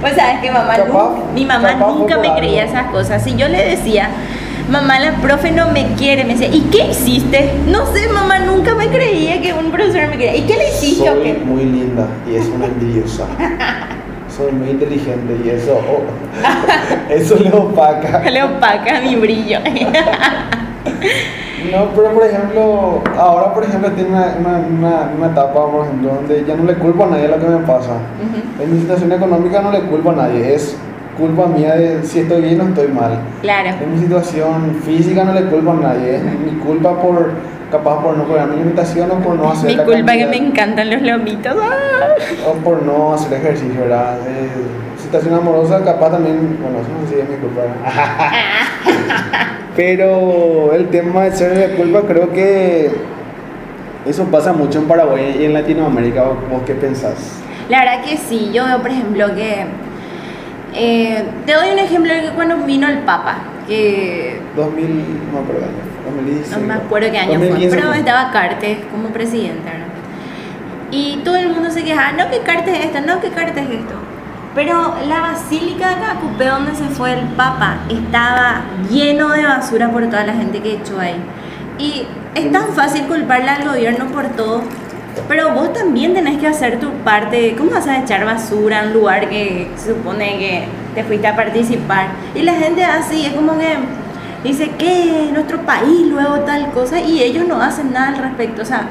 [0.00, 3.22] Pues sabes que mamá, Capaz- nu- mi mamá nunca me creía esas cosas.
[3.22, 4.08] Si yo le decía,
[4.68, 7.52] mamá, la profe no me quiere, me decía, ¿y qué hiciste?
[7.68, 10.36] No sé, mamá, nunca me creía que un profesor me quería.
[10.36, 13.26] ¿Y qué le hiciste soy muy linda y es una envidiosa.
[14.34, 16.02] Soy muy inteligente y eso, oh,
[17.08, 18.18] eso le opaca.
[18.30, 19.60] Le opaca mi brillo.
[21.70, 26.14] No, pero por ejemplo, ahora por ejemplo tiene una, una, una, una etapa, por ejemplo,
[26.14, 27.92] donde ya no le culpo a nadie lo que me pasa.
[28.60, 30.76] En mi situación económica no le culpo a nadie, es
[31.18, 33.18] culpa mía de si estoy bien o estoy mal.
[33.42, 33.70] Claro.
[33.82, 37.32] En mi situación física no le culpo a nadie, es mi culpa por,
[37.70, 40.30] capaz por no pagar mi alimentación o por no hacer Mi la culpa que cantidad-
[40.30, 41.56] me encantan los lomitos.
[41.60, 42.48] ¡Ah!
[42.48, 44.18] o por no hacer ejercicio, ¿verdad?
[44.28, 44.48] Eh,
[45.00, 47.62] situación amorosa, capaz también, bueno, eso no si es mi culpa.
[49.76, 52.92] Pero el tema de ser de culpa, creo que
[54.06, 56.22] eso pasa mucho en Paraguay y en Latinoamérica.
[56.22, 57.40] ¿Vos vos qué pensás?
[57.68, 59.64] La verdad que sí, yo veo por ejemplo que...
[60.74, 65.38] eh, te doy un ejemplo de que cuando vino el Papa, que 2000, no me
[65.38, 66.58] acuerdo, año, 2016.
[66.58, 67.98] no me acuerdo qué año fue, 2015 pero fue.
[67.98, 69.86] estaba Cartes como presidente, ¿verdad?
[70.90, 73.70] Y todo el mundo se quejaba, no que Cartes es esto, no que Cartes es
[73.70, 73.94] esto.
[74.54, 80.04] Pero la basílica de Cacupé, donde se fue el Papa, estaba lleno de basura por
[80.06, 81.16] toda la gente que echó ahí.
[81.78, 82.06] Y
[82.36, 84.62] es tan fácil culparle al gobierno por todo,
[85.28, 87.54] pero vos también tenés que hacer tu parte.
[87.56, 91.36] ¿Cómo vas a echar basura en un lugar que se supone que te fuiste a
[91.36, 92.08] participar?
[92.34, 93.76] Y la gente así, es como que
[94.44, 98.62] dice que nuestro país luego tal cosa y ellos no hacen nada al respecto.
[98.62, 98.88] O sea,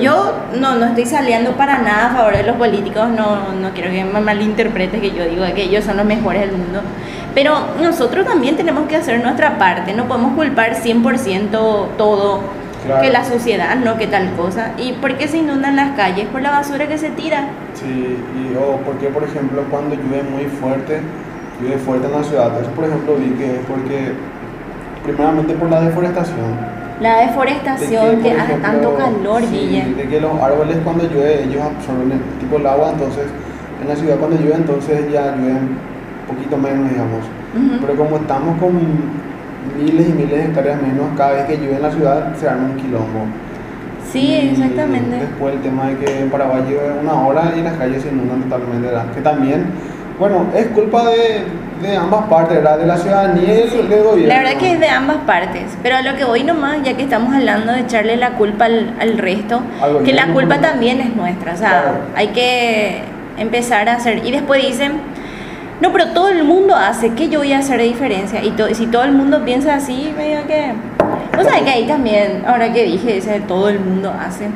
[0.00, 3.90] yo no, no estoy saliendo para nada a favor de los políticos, no, no quiero
[3.90, 6.80] que me malinterpretes que yo digo que ellos son los mejores del mundo.
[7.34, 11.50] Pero nosotros también tenemos que hacer nuestra parte, no podemos culpar 100%
[11.96, 12.40] todo,
[12.84, 13.02] Claro.
[13.02, 14.72] que la sociedad, no que tal cosa.
[14.78, 16.26] ¿Y por qué se inundan las calles?
[16.28, 17.48] Por la basura que se tira.
[17.74, 21.00] Sí, y o porque por ejemplo cuando llueve muy fuerte,
[21.60, 22.60] llueve fuerte en la ciudad.
[22.60, 24.12] Eso por ejemplo vi que es porque,
[25.04, 26.78] primeramente por la deforestación.
[27.00, 29.94] La De deforestación que, por hace ejemplo, tanto calor, sí, Guille.
[29.94, 33.26] de que los árboles cuando llueve ellos absorben el, tipo el agua, entonces
[33.80, 35.78] en la ciudad cuando llueve entonces ya llueve un
[36.26, 37.22] poquito menos, digamos.
[37.54, 37.80] Ujú.
[37.80, 38.72] Pero como estamos con
[39.76, 42.64] miles y miles de hectáreas menos, cada vez que llueve en la ciudad se arma
[42.66, 43.26] un quilombo.
[44.12, 45.16] Sí, Y exactamente.
[45.16, 48.42] Después el tema de que en Paraguay llueve una hora y las calles se inundan
[48.44, 49.04] totalmente, ¿verdad?
[49.14, 49.66] Que también,
[50.18, 51.44] bueno, es culpa de,
[51.86, 52.78] de ambas partes, ¿verdad?
[52.78, 54.34] De la ciudadanía y del, del gobierno.
[54.34, 57.02] La verdad que es de ambas partes, pero a lo que voy nomás, ya que
[57.02, 60.62] estamos hablando de echarle la culpa al, al resto, Al que la culpa ¿no?
[60.62, 61.98] también es nuestra, o sea, Claro.
[62.16, 63.02] hay que
[63.36, 64.92] empezar a hacer, y después dicen,
[65.80, 68.42] no, pero todo el mundo hace, ¿qué yo voy a hacer de diferencia?
[68.44, 70.72] Y to- si todo el mundo piensa así, medio que...
[71.38, 74.48] O sea, que ahí también, ahora que dije, ese todo el mundo hace,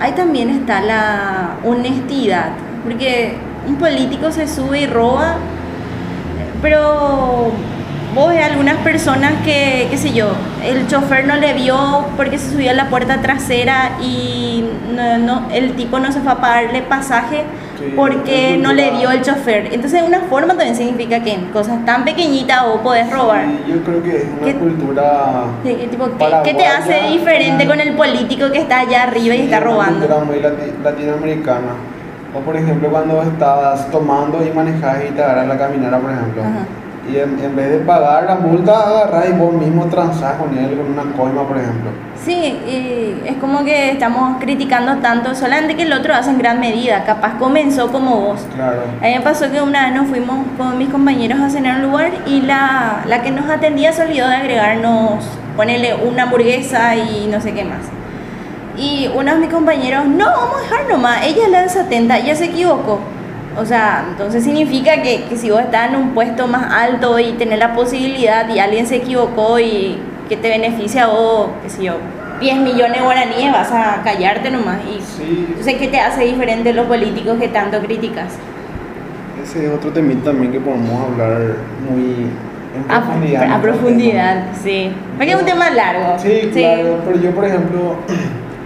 [0.00, 2.48] ahí también está la honestidad,
[2.82, 3.34] porque
[3.68, 5.36] un político se sube y roba,
[6.62, 7.52] pero
[8.14, 10.30] vos ves algunas personas que, qué sé yo,
[10.64, 15.48] el chofer no le vio porque se subió a la puerta trasera y no, no-
[15.52, 17.44] el tipo no se fue a pagarle pasaje
[17.78, 19.68] Sí, porque es no le vio el chofer.
[19.72, 23.44] Entonces, una forma también significa que en cosas tan pequeñitas vos podés robar.
[23.46, 25.44] Sí, yo creo que es una ¿Qué- cultura.
[25.64, 26.08] Sí, tipo,
[26.44, 29.66] ¿qué, te hace diferente una- con el político que está allá arriba y está una
[29.66, 29.98] robando?
[30.06, 31.72] cultura muy lati- latinoamericana.
[32.34, 36.42] O por ejemplo, cuando estás tomando y manejas y te agarras la caminera, por ejemplo.
[36.42, 36.66] Ajá.
[37.10, 40.76] Y en, en vez de pagar la multa, agarras y vos mismo transás con él
[40.76, 41.90] con una coima, por ejemplo.
[42.24, 46.58] Sí, y es como que estamos criticando tanto, solamente que el otro hace en gran
[46.58, 48.46] medida, capaz comenzó como vos.
[48.54, 48.82] Claro.
[49.00, 51.84] A mí me pasó que una vez nos fuimos con mis compañeros a cenar a
[51.84, 55.24] un lugar y la, la que nos atendía se olvidó de agregarnos,
[55.56, 57.82] ponerle una hamburguesa y no sé qué más.
[58.76, 62.34] Y uno de mis compañeros, no, vamos a dejar nomás, ella es la desatenta, ella
[62.34, 62.98] se equivocó.
[63.58, 67.32] O sea, entonces significa que, que si vos estás en un puesto más alto y
[67.32, 71.94] tenés la posibilidad y alguien se equivocó y que te beneficia vos, qué sé yo,
[72.40, 74.78] 10 millones de guaraníes, vas a callarte nomás.
[74.84, 78.34] Y Sí, entonces, ¿qué te hace diferente los políticos que tanto criticas?
[79.42, 81.38] ese es otro temita también que podemos hablar
[81.88, 82.26] muy
[82.74, 83.52] en A, profundidad.
[83.52, 84.90] a profundidad, sí.
[85.16, 86.18] Porque es un tema largo.
[86.18, 87.96] Sí, claro, pero yo por ejemplo,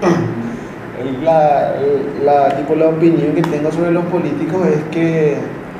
[1.23, 1.75] la,
[2.25, 5.37] la, tipo, la opinión que tengo sobre los políticos es que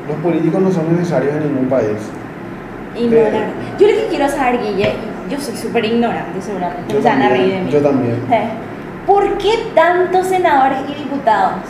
[0.09, 1.97] los políticos no son necesarios en ningún país.
[2.97, 3.49] Ignorar.
[3.79, 4.93] Yo lo que quiero saber, Guille,
[5.31, 7.71] yo soy súper ignorante seguramente, yo a reír de mí.
[7.71, 8.17] Yo también.
[9.07, 11.61] ¿Por qué tantos senadores y diputados?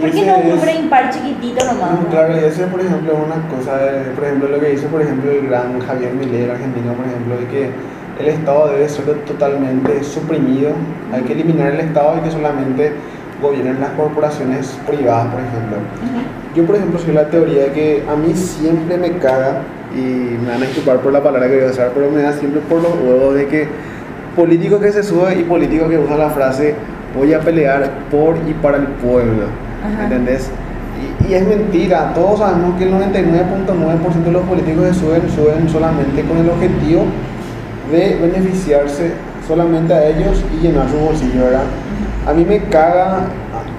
[0.00, 1.92] ¿Por qué no un hombre impar chiquitito nomás?
[1.92, 3.80] No, claro, y ese por ejemplo es una cosa,
[4.14, 7.46] por ejemplo lo que dice por ejemplo el gran Javier Milei, argentino, por ejemplo, de
[7.48, 7.70] que
[8.20, 10.70] el Estado debe ser totalmente suprimido,
[11.12, 12.92] hay que eliminar el Estado y que solamente
[13.42, 15.76] gobiernen las corporaciones privadas, por ejemplo.
[16.54, 19.62] Yo, por ejemplo, soy la teoría de que a mí siempre me caga,
[19.94, 22.32] y me van a disculpar por la palabra que voy a usar, pero me da
[22.32, 23.68] siempre por los huevos de que
[24.36, 26.74] político que se sube y político que usa la frase
[27.16, 29.46] voy a pelear por y para el pueblo.
[30.02, 30.50] ¿Entendés?
[31.28, 36.22] Y, es mentira, todos sabemos que el 99.9% de los políticos que suben, suben solamente
[36.22, 37.04] con el objetivo
[37.90, 39.12] de beneficiarse
[39.46, 41.64] solamente a ellos y llenar su bolsillo, ¿verdad?
[42.26, 43.26] A mí me caga,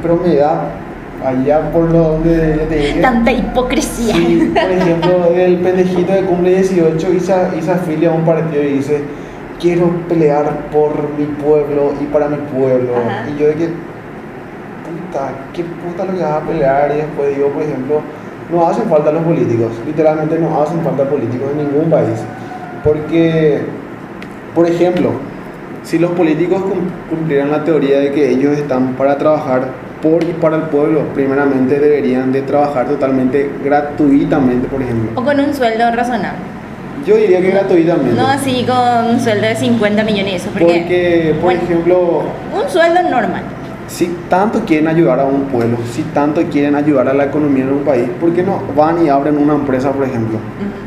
[0.01, 0.69] pero me da
[1.25, 3.01] allá por lo donde te dije.
[3.01, 4.15] Tanta hipocresía.
[4.53, 7.33] por ejemplo, el pendejito de cumple 18 y se,
[7.71, 9.01] afilia a un partido y dice,
[9.59, 12.93] quiero pelear por mi pueblo y para mi pueblo.
[13.29, 16.91] Y yo de que, puta, qué puta lo que vas a pelear.
[16.93, 18.01] Y después digo, por ejemplo,
[18.51, 22.19] no hacen falta los políticos, literalmente no hacen falta políticos en ningún país.
[22.83, 23.61] Porque
[24.53, 25.11] por ejemplo,
[25.83, 26.63] si los políticos
[27.09, 29.69] cumplieran la teoría de que ellos están para trabajar
[30.01, 35.11] por y para el pueblo, primeramente deberían de trabajar totalmente gratuitamente, por ejemplo.
[35.19, 36.39] O con un sueldo razonable.
[37.05, 38.13] Yo diría que gratuitamente.
[38.13, 40.49] No así con un sueldo de 50 millones, eso.
[40.51, 42.23] Porque, porque por ejemplo...
[42.53, 43.43] Un sueldo normal
[43.91, 47.73] si tanto quieren ayudar a un pueblo, si tanto quieren ayudar a la economía de
[47.73, 50.39] un país, ¿por qué no van y abren una empresa, por ejemplo?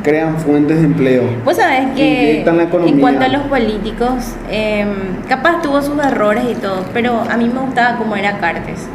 [0.02, 1.24] Crean fuentes de empleo.
[1.44, 6.84] Pues sabes que en cuanto a los políticos, em, capaz tuvo sus errores y todo,
[6.94, 8.88] pero a mí me gustaba cómo era Cartes.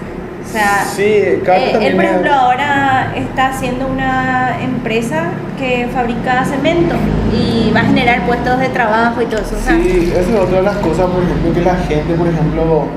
[0.43, 1.43] O sea, sí, eh,
[1.79, 5.25] él, por ejemplo, ahora está haciendo una empresa
[5.59, 6.95] que fabrica cemento
[7.31, 9.55] y va a generar puestos de trabajo y todo eso.
[9.67, 12.87] sí, esa es otra de las cosas, por ejemplo, que la gente, por ejemplo,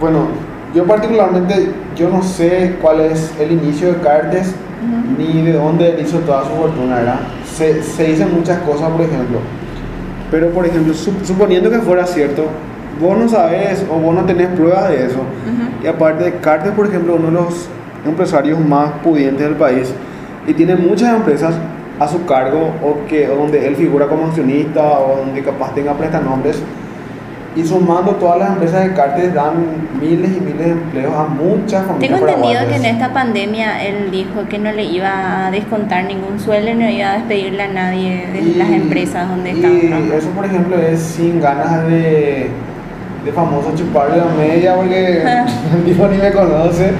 [0.00, 0.28] bueno,
[0.74, 4.54] yo particularmente, yo no sé cuál es el inicio de Cartes,
[5.18, 7.20] ni de dónde él hizo toda su fortuna, ¿verdad?
[7.44, 9.38] Se, se dicen muchas cosas, por ejemplo.
[10.30, 12.46] Pero, por ejemplo, suponiendo que fuera cierto,
[13.00, 15.20] vos no sabes o vos no tenés pruebas de eso.
[15.82, 17.68] Y aparte, Cartes, por ejemplo, uno de los
[18.06, 19.92] empresarios más pudientes del país
[20.46, 21.54] y tiene muchas empresas
[21.98, 26.62] a su cargo o que donde él figura como accionista o donde capaz tenga prestanombres
[27.56, 29.54] y sumando todas las empresas de cartes dan
[30.00, 32.20] miles y miles de empleos a muchas familias.
[32.20, 36.38] Tengo entendido que en esta pandemia él dijo que no le iba a descontar ningún
[36.38, 39.74] sueldo, no iba a despedirle a nadie de las empresas donde estaba.
[39.74, 42.50] Y eso, por ejemplo, es sin ganas de,
[43.24, 45.22] de famoso chuparle la media porque
[45.74, 46.92] el tipo ni me conoce.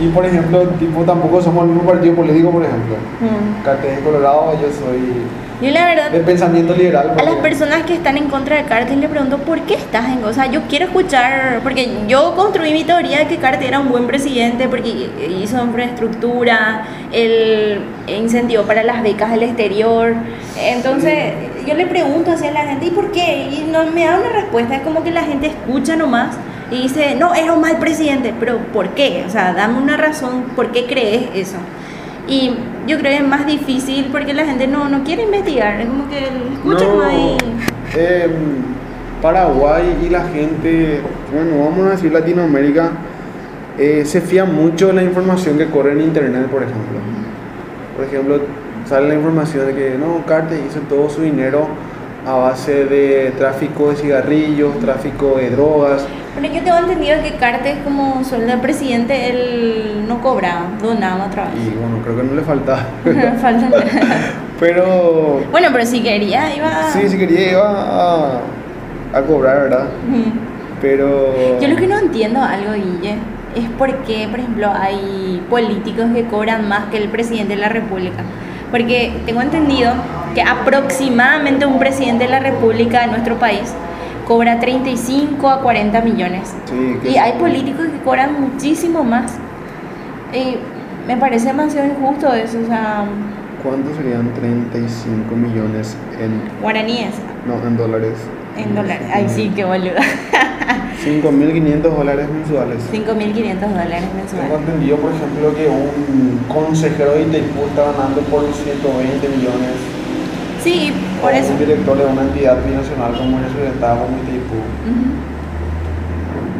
[0.00, 2.96] Y por ejemplo, tipo tampoco somos el mismo partido político, por ejemplo.
[3.20, 3.62] Mm.
[3.62, 5.26] Cartes de Colorado, yo soy
[5.60, 7.14] yo la verdad, de pensamiento liberal.
[7.18, 10.24] A las personas que están en contra de Cartes le pregunto, ¿por qué estás en...
[10.24, 13.88] O sea, yo quiero escuchar, porque yo construí mi teoría de que Cartes era un
[13.88, 15.10] buen presidente porque
[15.42, 20.14] hizo infraestructura, el incentivo para las becas del exterior.
[20.58, 21.34] Entonces,
[21.66, 23.48] yo le pregunto hacia la gente, ¿y por qué?
[23.50, 26.36] Y no me da una respuesta, es como que la gente escucha nomás
[26.70, 29.24] y dice, no, era un mal presidente, pero ¿por qué?
[29.26, 31.56] O sea, dame una razón, ¿por qué crees eso?
[32.30, 32.52] Y
[32.86, 36.08] yo creo que es más difícil porque la gente no, no quiere investigar, es como
[36.08, 37.36] que escuchan no, ahí.
[37.96, 38.28] Eh,
[39.20, 41.00] Paraguay y la gente,
[41.32, 42.92] bueno, vamos a decir Latinoamérica,
[43.76, 47.00] eh, se fía mucho de la información que corre en internet, por ejemplo.
[47.96, 48.40] Por ejemplo,
[48.86, 51.66] sale la información de que no, Carte hizo todo su dinero
[52.26, 56.06] a base de tráfico de cigarrillos, tráfico de drogas.
[56.34, 61.44] Bueno, yo tengo entendido que Cartes como sueldo de presidente él no cobraba, donaba otra
[61.44, 61.54] vez.
[61.56, 62.86] Y bueno, creo que no le faltaba.
[63.40, 63.68] Falta.
[64.60, 65.40] pero...
[65.50, 66.90] Bueno, pero si quería iba...
[66.92, 68.40] Sí, si quería iba a,
[69.12, 69.86] a cobrar, ¿verdad?
[70.80, 71.58] Pero...
[71.60, 73.16] Yo lo que no entiendo algo, Guille,
[73.54, 77.68] es por qué, por ejemplo, hay políticos que cobran más que el presidente de la
[77.68, 78.22] República.
[78.70, 79.92] Porque tengo entendido
[80.34, 83.72] que aproximadamente un presidente de la República de nuestro país
[84.26, 86.54] cobra 35 a 40 millones.
[87.04, 89.32] y hay políticos que cobran muchísimo más.
[90.32, 90.56] Y
[91.06, 92.58] me parece demasiado injusto eso.
[92.62, 93.04] O sea,
[93.62, 97.12] ¿Cuánto serían 35 millones en guaraníes?
[97.46, 98.14] No, en dólares.
[98.56, 99.06] En dólares.
[99.12, 99.94] Ay, sí, qué boludo.
[101.04, 102.76] 5.500 dólares mensuales.
[102.92, 104.48] 5.500 dólares mensuales.
[104.48, 109.70] Tengo entendido, por ejemplo, que un consejero de Itaipú está ganando por 120 millones
[110.62, 111.52] Sí, por eso.
[111.54, 114.60] Un director de una entidad binacional como el Estado, como Itaipú.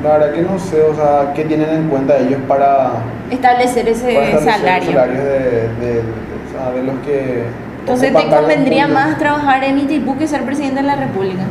[0.03, 2.93] La verdad que no sé, o sea, qué tienen en cuenta ellos para,
[3.31, 4.85] Establecer ese para establecer salario.
[4.87, 7.45] los salarios de, de, de- o sea, de los que...
[7.81, 11.43] Entonces te convendría más trabajar en Itaipú que ser presidente de la República.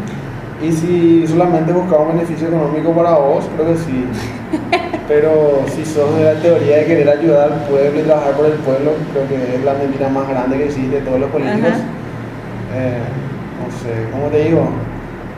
[0.62, 4.06] Y si solamente buscaba un beneficio económico para vos, creo que sí.
[5.08, 8.54] Pero si sos de la teoría de querer ayudar al pueblo y trabajar por el
[8.54, 11.72] pueblo, creo que es la mentira más grande que existe de todos los políticos.
[12.76, 13.00] Eh,
[13.60, 14.70] no sé, ¿cómo te digo?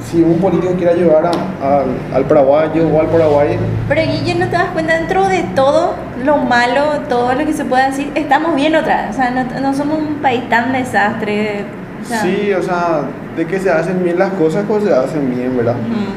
[0.03, 3.57] Si un político quiere ayudar a- al, al paraguayo o al paraguay,
[3.87, 5.93] Pero Guille, ¿no te das cuenta dentro de todo
[6.25, 8.11] lo malo, todo lo que se puede decir?
[8.15, 9.11] Estamos bien otra vez.
[9.11, 11.63] O sea, no, no somos un país tan desastre.
[12.03, 13.03] O sea, sí, o sea,
[13.35, 15.75] de que se hacen bien las cosas, pues se hacen bien, ¿verdad?
[15.75, 16.11] ujú.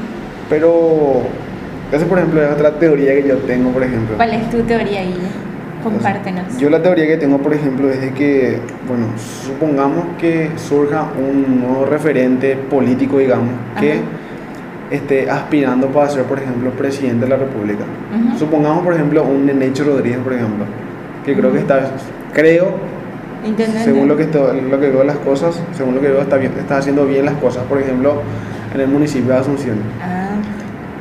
[0.51, 1.23] Pero
[1.93, 4.17] esa, por ejemplo, es otra teoría que yo tengo, por ejemplo.
[4.17, 5.29] ¿Cuál es tu teoría, Guille?
[5.83, 6.59] Compártenos.
[6.59, 11.61] Yo la teoría que tengo, por ejemplo, es de que, bueno, supongamos que surja un
[11.61, 14.01] nuevo referente político, digamos, que Ajá.
[14.91, 17.85] esté aspirando para ser, por ejemplo, presidente de la República.
[17.85, 18.39] Ujú.
[18.39, 20.65] Supongamos, por ejemplo, un Nenecho Rodríguez, por ejemplo,
[21.25, 21.91] que creo que está,
[22.33, 22.73] creo,
[23.45, 23.85] Intendente.
[23.85, 26.53] según lo que, esto- lo que veo las cosas, según lo que veo, está, bien,
[26.59, 28.15] está haciendo bien las cosas, por ejemplo,
[28.75, 29.77] en el municipio de Asunción.
[30.03, 30.31] Ah,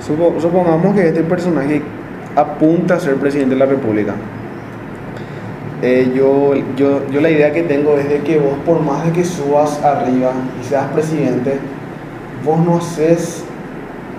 [0.05, 1.81] Supo- supongamos que este personaje
[2.35, 4.13] apunta a ser presidente de la República.
[5.81, 9.11] Eh, yo, yo, yo la idea que tengo es de que vos, por más de
[9.11, 11.57] que subas arriba y seas presidente,
[12.45, 13.43] vos no haces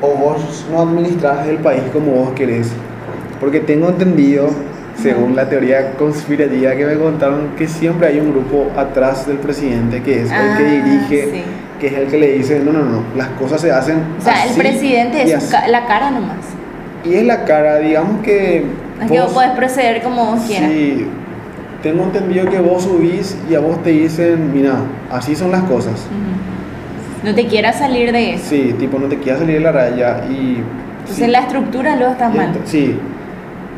[0.03, 2.71] o vos no administras el país como vos querés.
[3.41, 4.49] Porque tengo entendido,
[5.05, 10.03] según la teoría conspirativa que me contaron, que siempre hay un grupo atrás del presidente
[10.03, 11.43] que es el que Ah, dirige, sí.
[11.81, 14.45] que es el que le dice, no, no, no, las cosas se hacen o sea,
[14.47, 15.51] el presidente es su así".
[15.51, 16.39] ca- la cara nomás.
[17.05, 18.65] Y es la cara, digamos que.
[19.03, 20.71] Es que vos podés proceder como vos quieras.
[20.71, 21.07] Sí,
[21.83, 24.77] tengo entendido que vos subís y a vos te dicen, mira,
[25.13, 26.07] así son las cosas.
[27.23, 28.45] No te quieras salir de eso.
[28.49, 30.63] Sí, tipo, no te quieras salir de la raya y.
[31.01, 32.55] Entonces sí, la estructura luego está mal.
[32.65, 32.99] Sí,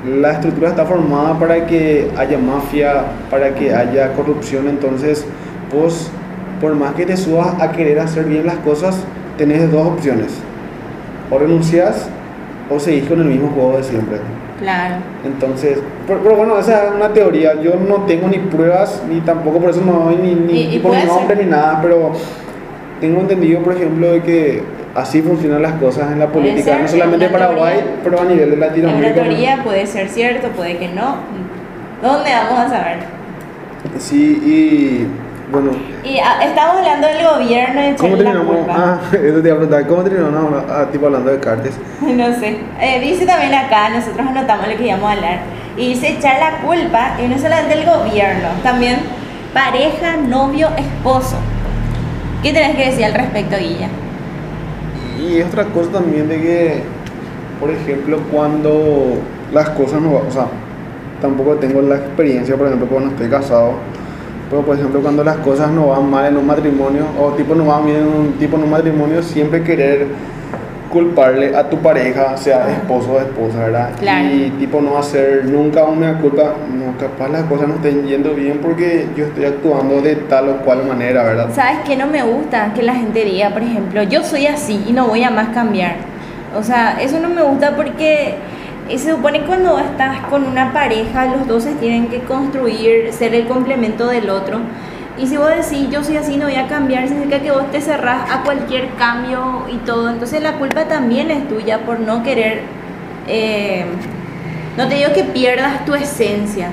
[0.06, 5.26] la estructura está formada para que haya mafia, para que haya corrupción, entonces
[5.72, 6.10] vos,
[6.60, 8.96] por más que te subas a querer hacer bien las cosas,
[9.36, 10.32] tenés dos opciones.
[11.30, 12.08] O renuncias
[12.70, 14.18] o seguís con el mismo juego de siempre.
[14.60, 14.96] Claro.
[15.24, 17.60] Entonces, pero, pero bueno, esa es una teoría.
[17.60, 20.78] Yo no tengo ni pruebas, ni tampoco por eso no doy ni, ni, Y- y
[20.78, 21.44] por nombre ser.
[21.44, 22.12] ni nada, pero
[23.00, 24.62] tengo entendido, por ejemplo, de que
[24.94, 28.00] así funcionan las cosas en la política, no solamente en Paraguay, teoría.
[28.02, 29.14] pero a nivel de En Latinoamérica.
[29.14, 31.16] teoría puede ser cierto, puede que no.
[32.02, 32.98] ¿Dónde vamos a saber?
[33.98, 35.06] Sí, y
[35.50, 35.70] bueno,
[36.02, 38.56] Y ah, estamos hablando del gobierno de ¿cómo terminamos?
[38.68, 40.64] Ah, eso te iba a preguntar, ¿cómo terminamos ahora?
[40.68, 41.74] Ah, tipo hablando de cartes?
[42.00, 42.58] No sé.
[42.80, 45.38] Eh, dice también acá, nosotros anotamos lo que íbamos a hablar.
[45.76, 48.96] Y dice echar la culpa, y no solamente el gobierno, también
[49.52, 51.36] pareja, novio, esposo.
[52.42, 53.88] ¿Qué tenés que decir al respecto, Guilla?
[55.18, 56.82] Y otra cosa también de que,
[57.58, 59.18] por ejemplo, cuando
[59.52, 60.46] las cosas no van, o sea,
[61.20, 63.72] tampoco tengo la experiencia, por ejemplo, cuando estoy casado,
[64.50, 67.64] pero por ejemplo, cuando las cosas no van mal en un matrimonio, o tipo no
[67.64, 70.06] van bien en un tipo en un matrimonio, siempre querer
[70.96, 73.90] culparle a tu pareja, sea esposo o esposa, ¿verdad?
[74.00, 74.34] Claro.
[74.34, 78.60] Y tipo no hacer nunca una culpa, no, capaz las cosas no estén yendo bien
[78.62, 81.50] porque yo estoy actuando de tal o cual manera, ¿verdad?
[81.52, 82.72] ¿Sabes qué no me gusta?
[82.72, 85.96] Que la gente diga, por ejemplo, yo soy así y no voy a más cambiar.
[86.58, 88.36] O sea, eso no me gusta porque
[88.88, 93.12] eh, se supone que cuando estás con una pareja, los dos se tienen que construir,
[93.12, 94.60] ser el complemento del otro.
[95.18, 97.80] Y si vos decís, yo soy así, no voy a cambiar, significa que vos te
[97.80, 100.10] cerrás a cualquier cambio y todo.
[100.10, 102.60] Entonces la culpa también es tuya por no querer,
[103.26, 103.86] eh,
[104.76, 106.68] no te digo que pierdas tu esencia,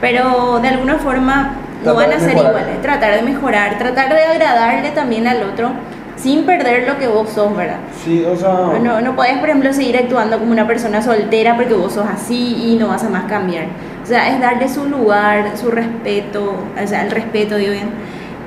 [0.00, 1.54] pero de alguna forma
[1.84, 2.50] no van a ser mejorar.
[2.50, 2.82] iguales.
[2.82, 5.70] Tratar de mejorar, tratar de agradarle también al otro
[6.16, 7.78] sin perder lo que vos sos, ¿verdad?
[8.04, 8.78] Sí, o sea...
[8.82, 12.56] No, no podés, por ejemplo, seguir actuando como una persona soltera porque vos sos así
[12.72, 13.66] y no vas a más cambiar.
[14.04, 17.88] O sea, es darle su lugar, su respeto, o sea, el respeto, digo bien.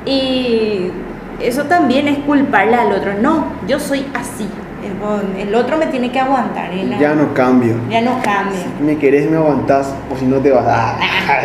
[0.06, 0.92] Y
[1.42, 3.14] eso también es culparle al otro.
[3.22, 4.48] No, yo soy así.
[5.36, 6.70] El, el otro me tiene que aguantar.
[6.74, 7.76] no- Ya no cambio.
[7.90, 8.60] Ya no cambia.
[8.78, 10.66] Si me querés, me aguantás, o si no te vas.
[10.68, 10.98] Ah,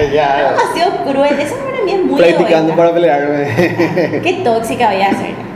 [0.15, 0.53] ya.
[0.53, 1.41] Demasiado cruel.
[1.41, 2.77] Eso para mí es muy Practicando egoísta.
[2.77, 4.21] para pelearme.
[4.23, 5.52] Qué tóxica voy a ser.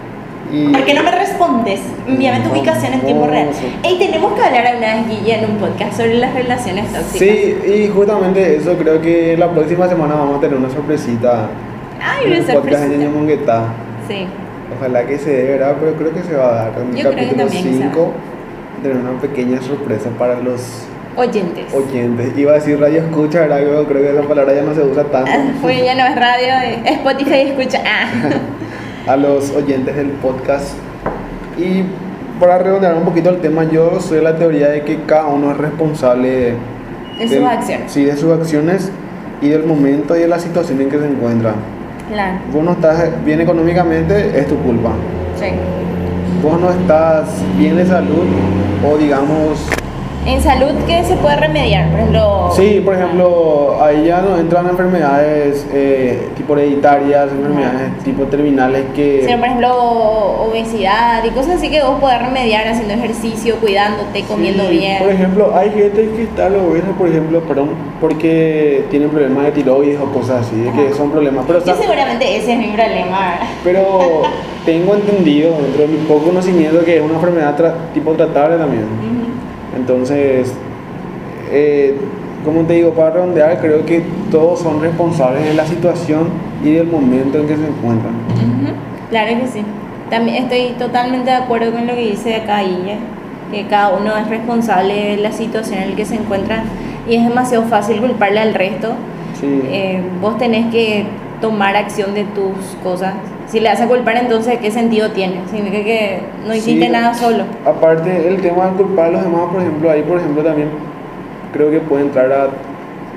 [0.53, 1.81] Y- ¿Por qué no me respondes?
[2.07, 3.49] Envíame tu ubicación en tiempo real.
[3.53, 3.67] sí.
[3.83, 7.19] Ey, tenemos que hablar alguna vez, Guille, en un podcast sobre las relaciones tóxicas.
[7.19, 11.49] Sí, y justamente eso creo que la próxima semana vamos a tener una sorpresita.
[12.01, 12.97] Ay, en una el podcast sorpresita.
[12.97, 13.65] Ñaño Monguetá.
[14.09, 14.27] Sí.
[14.79, 15.77] Ojalá que se dé, ¿verdad?
[15.81, 16.73] Pero creo que se va a dar.
[16.83, 17.77] En el Yo capítulo también se va.
[17.93, 18.13] 5
[18.83, 20.83] tener una pequeña sorpresa para los
[21.17, 21.73] Oyentes.
[21.73, 22.37] oyentes.
[22.37, 23.61] Iba a decir radio escucha, ¿verdad?
[23.63, 25.31] Yo creo que esa palabra ya no se usa tanto.
[25.33, 27.81] Ah, Porque ya no es radio, Spotify escucha.
[27.87, 28.09] Ah.
[29.07, 30.75] a los oyentes del podcast.
[31.59, 31.85] Y
[32.41, 35.53] para redondear un poquito el tema, yo soy de la teoría de que cada uno
[35.53, 36.55] es responsable
[37.19, 37.93] De sus del- acciones.
[37.93, 38.91] Sí, de sus acciones
[39.41, 41.55] y del momento y de la situación en que se encuentra.
[42.13, 42.39] Claro.
[42.53, 44.91] Vos no estás bien económicamente, es tu culpa.
[45.39, 45.47] Sí.
[46.43, 47.29] Vos no estás
[47.59, 48.25] bien de salud
[48.89, 49.67] o digamos...
[50.27, 51.89] En salud, ¿qué se puede remediar?
[51.89, 52.51] Por ejemplo.
[52.57, 59.25] Sí, por ejemplo, ahí ya no entran enfermedades eh, tipo hereditarias, enfermedades tipo terminales que...
[59.25, 59.73] Sí, por ejemplo,
[60.49, 64.99] obesidad y cosas así que vos podés remediar haciendo ejercicio, cuidándote, comiendo Sí, bien.
[64.99, 67.71] Por ejemplo, hay gente que está obesa, por ejemplo, perdón,
[68.01, 71.45] porque tienen problemas de tiroides o cosas así, de que son problemas.
[71.47, 73.39] Pero, Yo está- seguramente ese es mi problema.
[73.63, 74.23] pero
[74.65, 79.26] tengo entendido, dentro de mi poco conocimiento, que es una enfermedad tra- tipo tratable también.
[79.77, 80.53] Entonces,
[81.51, 81.95] eh,
[82.45, 86.29] como te digo, para redondear, creo que todos son responsables de la situación
[86.65, 88.15] y del momento en que se encuentran.
[89.11, 89.63] Claro que sí.
[90.11, 92.99] También estoy totalmente de acuerdo con lo que dice acá Guille,
[93.51, 96.63] que cada uno es responsable de la situación en la que se encuentra
[97.09, 98.93] y es demasiado fácil culparle al resto.
[99.41, 99.61] Sí.
[99.65, 101.05] Eh, vos tenés que
[101.41, 103.15] tomar acción de tus cosas.
[103.49, 105.41] Si le a culpar, entonces, ¿qué sentido tiene?
[105.49, 107.45] Significa que no hiciste Sí, nada solo.
[107.65, 110.69] Aparte, el tema de culpar a los demás, por ejemplo, ahí, por ejemplo, también
[111.53, 112.49] creo que puede entrar a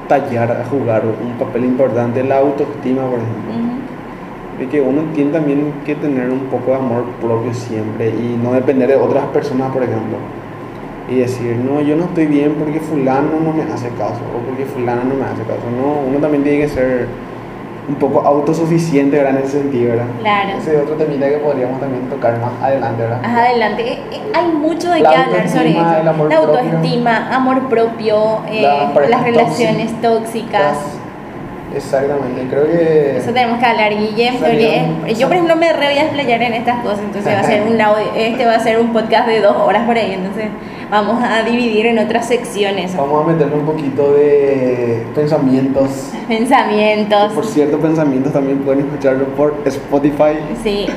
[0.07, 3.51] tallar, a jugar un papel importante la autoestima, por ejemplo.
[3.53, 4.59] Ujú.
[4.59, 8.53] De que uno tiene también que tener un poco de amor propio siempre y no
[8.53, 10.17] depender de otras personas, por ejemplo.
[11.09, 14.65] Y decir, no, yo no estoy bien porque fulano no me hace caso o porque
[14.65, 15.63] fulana no me hace caso.
[15.75, 17.07] No, uno también tiene que ser
[17.89, 19.37] un poco autosuficiente, ¿verdad?
[19.39, 20.05] En ese sentido, ¿verdad?
[20.19, 20.57] Claro.
[20.59, 23.21] Ese es otro temita que podríamos también tocar más adelante, ¿verdad?
[23.21, 25.79] Más adelante, eh, eh, hay mucho de qué hablar sobre eso.
[26.01, 26.59] el amor la propio.
[26.59, 28.61] autoestima, amor propio, eh,
[29.09, 30.77] Las relaciones tóxicas.
[31.75, 33.17] Exactamente, creo que...
[33.17, 34.39] Eso tenemos que hablar, Guille.
[34.39, 37.39] Sería- porque Yo, por ejemplo, me re voy a explayar en estas cosas, entonces va
[37.39, 37.79] a ser un
[38.15, 40.45] este va a ser un podcast de dos horas por ahí, entonces
[40.91, 42.95] vamos a dividir en otras secciones.
[42.95, 46.11] Vamos a meterle un poquito de pensamientos.
[46.27, 47.33] Pensamientos.
[47.33, 50.37] Por cierto, pensamientos también pueden escucharlo por Spotify.
[50.63, 50.87] Sí,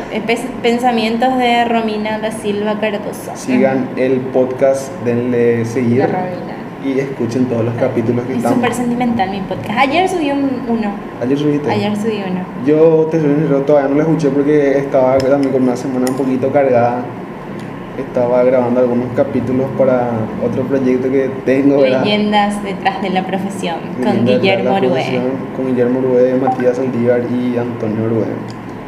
[0.63, 3.33] pensamientos de Romina da Silva Cardoso.
[3.35, 6.57] Sigan el podcast, denle De seguir Romina.
[6.85, 8.55] y escuchen todos los capítulos que Es están.
[8.55, 9.79] súper sentimental mi podcast.
[9.79, 10.93] Ayer subí un, uno.
[11.23, 11.71] Ayer subiste.
[11.71, 12.41] Ayer subí uno.
[12.67, 16.51] Yo te sincero, todavía no lo escuché porque estaba también con una semana un poquito
[16.51, 17.03] cargada.
[17.99, 20.11] Estaba grabando algunos capítulos para
[20.45, 22.03] otro proyecto que tengo, ¿verdad?
[22.05, 25.23] Leyendas detrás de la profesión con Guillermo profesión,
[25.55, 28.25] Con Guillermo Orué, Matías Saldívar y Antonio Orué.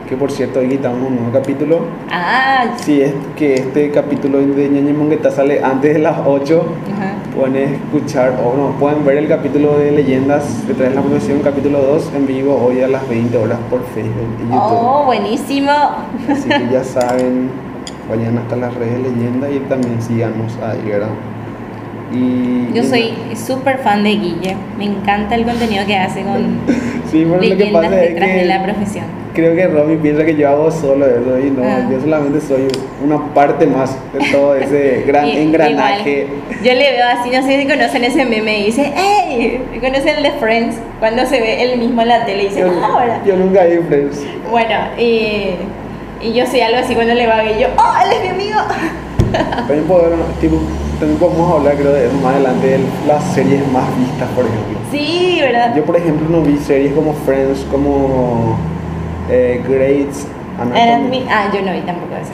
[0.08, 1.80] Que por cierto, hoy quitamos un nuevo capítulo.
[2.10, 7.14] Ah, Si es que este capítulo de Ñañe Mongueta sale antes de las 8, ajá.
[7.34, 11.80] pueden escuchar o no, pueden ver el capítulo de Leyendas detrás de la profesión, capítulo
[11.80, 14.60] 2, en vivo hoy a las 20 horas por Facebook y YouTube.
[14.60, 15.70] Oh, buenísimo.
[16.28, 17.50] Así que ya saben,
[18.08, 21.08] vayan hasta las redes de Leyenda y también síganos ahí, ¿verdad?
[22.12, 24.56] Y, Yo soy súper fan de Guille.
[24.78, 26.58] Me encanta el contenido que hace con
[27.10, 29.04] Sí, pero lo que leyendas pasa es detrás de que la profesión.
[29.34, 31.88] creo que Romy piensa que yo hago solo eso y no, Ah.
[31.90, 32.68] yo solamente soy
[33.04, 36.26] una parte más de todo ese gran Y- engranaje.
[36.28, 39.60] igual, yo le veo así, no sé si conocen ese meme y dice, ¡Ey!
[39.80, 40.76] ¿Conocen el de Friends?
[41.00, 43.20] Cuando se ve él mismo en la tele y dice, Yo, ¡Ahora!
[43.26, 44.24] yo nunca vi Friends.
[44.50, 45.50] Bueno, y,
[46.20, 48.28] y yo soy algo así cuando le va a ver yo, ¡Oh, él es mi
[48.28, 48.60] amigo!
[49.66, 50.60] También, podemos, tipo,
[51.00, 54.78] también podemos hablar, creo, de eso más adelante, de las series más vistas, por ejemplo.
[54.92, 55.74] Sí, ¿verdad?
[55.74, 58.56] Yo, por ejemplo, no vi series como Friends, como
[59.28, 60.26] eh, Grey's
[60.60, 61.26] Anatomy.
[61.28, 62.32] Ah, yo no vi tampoco esa.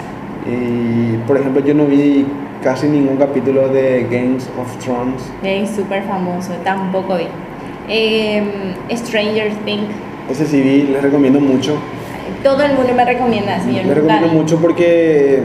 [0.51, 2.26] Y, por ejemplo, yo no vi
[2.62, 5.22] casi ningún capítulo de Games of Thrones.
[5.43, 7.28] Es súper famoso, tampoco vi.
[7.89, 9.89] Em, Stranger Things,
[10.31, 11.76] Ese sí vi, les recomiendo mucho.
[12.43, 13.84] Todo el mundo me recomienda, señor.
[13.86, 15.43] Les recomiendo mucho porque,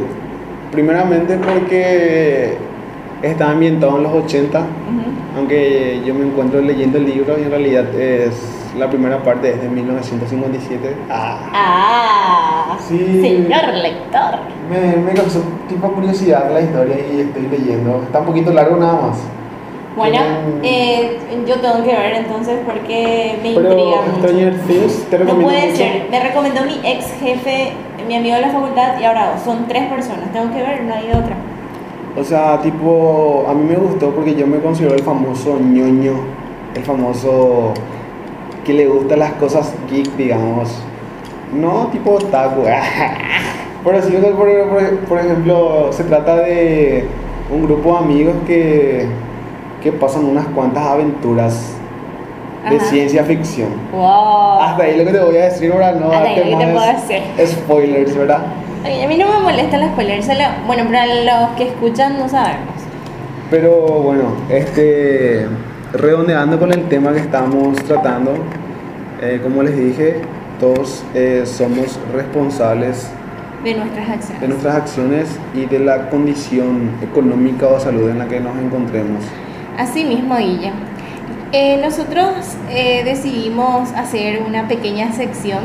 [0.71, 2.57] primeramente, porque
[3.21, 4.65] está ambientado en los 80,
[5.37, 9.61] aunque yo me encuentro leyendo el libro y en realidad es la primera parte es
[9.61, 10.95] de 1957.
[11.09, 12.97] Ah, Ah, Sí.
[13.21, 14.35] señor lector.
[14.69, 18.01] me, me causó tipo curiosidad la historia y estoy leyendo.
[18.03, 19.17] Está un poquito largo nada más.
[19.95, 20.17] Bueno,
[20.61, 21.17] eh,
[21.47, 24.27] yo tengo que ver entonces porque me Pero intriga mucho.
[24.27, 25.77] Stranger Things te No puede mucho.
[25.77, 26.07] ser.
[26.11, 27.71] Me recomendó mi ex jefe,
[28.07, 30.31] mi amigo de la facultad, y ahora son tres personas.
[30.33, 31.35] Tengo que ver, no hay otra.
[32.17, 36.13] O sea, tipo, a mí me gustó porque yo me considero el famoso ñoño,
[36.75, 37.73] el famoso
[38.65, 40.81] que le gustan las cosas geek, digamos.
[41.53, 42.63] No tipo taco,
[43.83, 47.05] pero sí, por, por- por ejemplo, se trata de
[47.53, 49.07] un grupo de amigos que,
[49.85, 51.73] que pasan unas cuantas aventuras
[52.67, 52.85] de Ajá.
[52.87, 53.69] ciencia ficción.
[53.91, 54.59] Wow.
[54.59, 56.71] Hasta ahí lo que te voy a decir ahora, no Hasta ahí lo que te
[56.71, 57.21] puedo hacer.
[57.45, 58.39] spoilers, ¿verdad?
[58.83, 62.73] A mí no me molesta la spoiler, solo, bueno, para los que escuchan no sabemos.
[63.51, 63.71] Pero
[64.01, 65.45] bueno, este,
[65.93, 68.31] redondeando con el tema que estamos tratando,
[69.21, 70.21] eh, como les dije,
[70.59, 73.11] todos eh, somos responsables
[73.63, 74.41] De nuestras acciones.
[74.41, 79.23] de nuestras acciones y de la condición económica o salud en la que nos encontremos.
[79.77, 80.71] Así mismo, Guilla.
[81.51, 82.27] Eh, nosotros
[82.69, 85.59] eh, decidimos hacer una pequeña sección,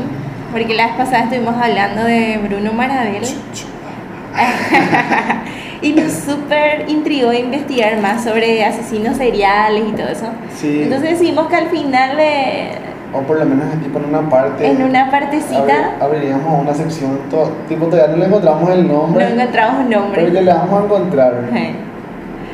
[0.51, 3.23] porque la vez pasada estuvimos hablando de Bruno Marabel.
[5.81, 10.25] y nos súper intrigó investigar más sobre asesinos seriales y todo eso.
[10.55, 10.81] Sí.
[10.83, 12.69] Entonces decidimos que al final, de,
[13.13, 14.67] O por lo menos tipo en una parte.
[14.69, 18.93] en una partecita, abri- abriríamos una sección, to- tipo todavía no le encontramos el no
[18.93, 20.31] nombre, encontramos un pero nombre.
[20.31, 21.33] ya le vamos a encontrar.
[21.53, 21.75] Eh,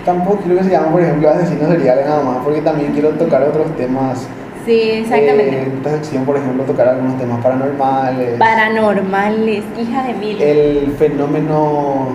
[0.08, 3.44] Tampoco quiero que se llame, por ejemplo, asesinos seriales nada más, porque también quiero tocar
[3.44, 4.26] otros temas.
[4.66, 5.58] Sí, exactamente.
[5.58, 8.40] Eh, en esta sección, por ejemplo, tocar algunos temas paranormales.
[8.40, 10.42] Paranormales, hija de mil.
[10.42, 12.08] el fenómeno,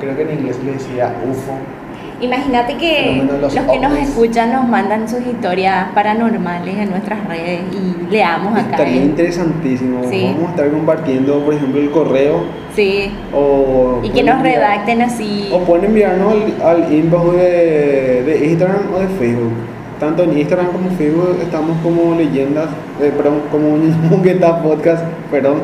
[0.00, 1.54] creo que en inglés le decía UFO.
[2.22, 7.60] Imagínate que los, los que nos escuchan nos mandan sus historias paranormales en nuestras redes
[7.72, 8.70] y leamos acá.
[8.70, 9.04] Estaría ¿eh?
[9.04, 10.00] interesantísimo.
[10.08, 10.30] Sí.
[10.32, 12.44] Vamos a estar compartiendo, por ejemplo, el correo.
[12.74, 15.50] Sí, O y que nos enviar- redacten así.
[15.52, 19.52] O pueden enviarnos al, al inbox de, de Instagram o de Facebook.
[20.00, 22.68] Tanto en Instagram como en Facebook estamos como leyendas,
[23.00, 23.76] eh, perdón, como
[24.10, 25.60] Mongueta Podcast, perdón.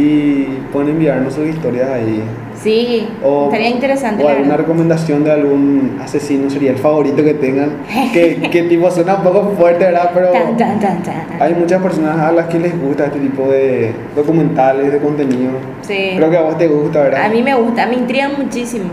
[0.00, 2.22] Y pueden enviarnos sus historias ahí.
[2.62, 4.22] Sí, O, estaría interesante.
[4.24, 7.70] o alguna recomendación de algún asesino serial favorito que tengan.
[8.12, 10.10] Que, que tipo suena un poco fuerte, ¿verdad?
[10.14, 11.26] Pero Tan, tan, tan, tan.
[11.40, 15.50] hay muchas personas a las que les gusta este tipo de documentales, de contenido.
[15.82, 16.12] Sí.
[16.16, 17.24] Creo que a vos te gusta, ¿verdad?
[17.24, 18.86] A mí me gusta, me intriga muchísimo.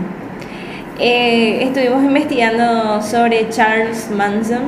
[0.98, 4.62] Eh, estuvimos investigando sobre Charles Manson,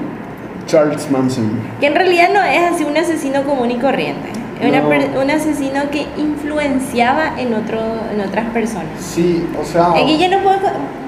[0.67, 1.51] Charles Manson.
[1.81, 4.29] que en realidad no es así un asesino común y corriente.
[4.61, 4.89] Una No.
[4.89, 7.79] per- un asesino que influenciaba en, otro,
[8.13, 8.87] en otras personas.
[8.99, 9.93] Sí, o sea.
[9.97, 10.59] Eh, Guille, ¿no puedo,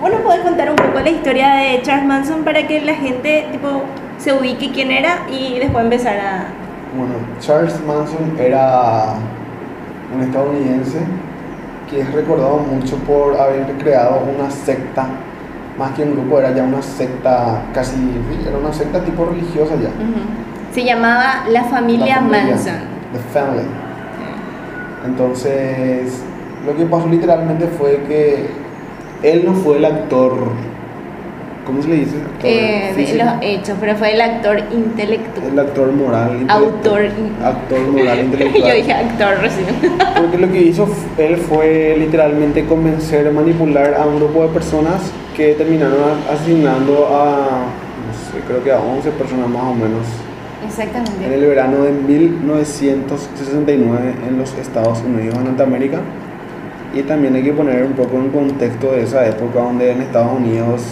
[0.00, 3.48] vos nos podés contar un poco la historia de Charles Manson para que la gente
[3.50, 3.82] tipo,
[4.18, 6.44] se ubique quién era y después empezar a...
[6.96, 9.14] Bueno, Charles Manson era
[10.14, 10.98] un estadounidense
[11.88, 15.06] que es recordado mucho por haber creado una secta,
[15.76, 17.96] más que un grupo, era ya una secta casi,
[18.46, 19.88] era una secta tipo religiosa ya.
[19.88, 20.20] Ujú.
[20.72, 22.99] Se llamaba La Familia, La familia, Manson.
[23.12, 23.66] The Family.
[25.04, 26.22] Entonces,
[26.66, 28.46] lo que pasó literalmente fue que
[29.22, 30.34] él no fue el actor,
[31.66, 32.16] ¿cómo se le dice?
[32.16, 35.46] Actor Eh, de los hechos, pero fue el actor intelectual.
[35.52, 36.44] el actor moral.
[36.48, 37.00] Autor.
[37.42, 38.62] Actor moral intelectual.
[38.68, 39.66] Yo dije actor recién.
[40.20, 40.86] Porque lo que hizo
[41.16, 45.00] él fue literalmente convencer, manipular a un grupo de personas
[45.34, 45.96] que terminaron
[46.30, 47.62] asesinando a,
[48.06, 50.02] no sé, creo que a 11 personas más o menos
[50.78, 51.34] en Exactamente.
[51.34, 55.98] el verano de 1969 en los Estados Unidos, en Norteamérica.
[56.94, 60.32] Y también hay que poner un poco en contexto de esa época donde en Estados
[60.38, 60.82] Unidos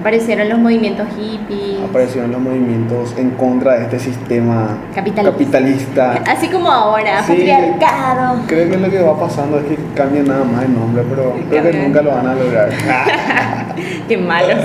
[0.00, 1.78] Aparecieron los movimientos hippies.
[1.86, 5.30] aparecieron los movimientos en contra de este sistema Capitalista.
[5.32, 6.12] capitalista.
[6.26, 7.32] Así como ahora, Sí.
[7.34, 8.40] patriarcado.
[8.46, 11.62] Creo que lo que va pasando es que cambian nada más el nombre, pero creo
[11.64, 12.70] que nunca lo van a lograr.
[14.08, 14.56] Qué malos.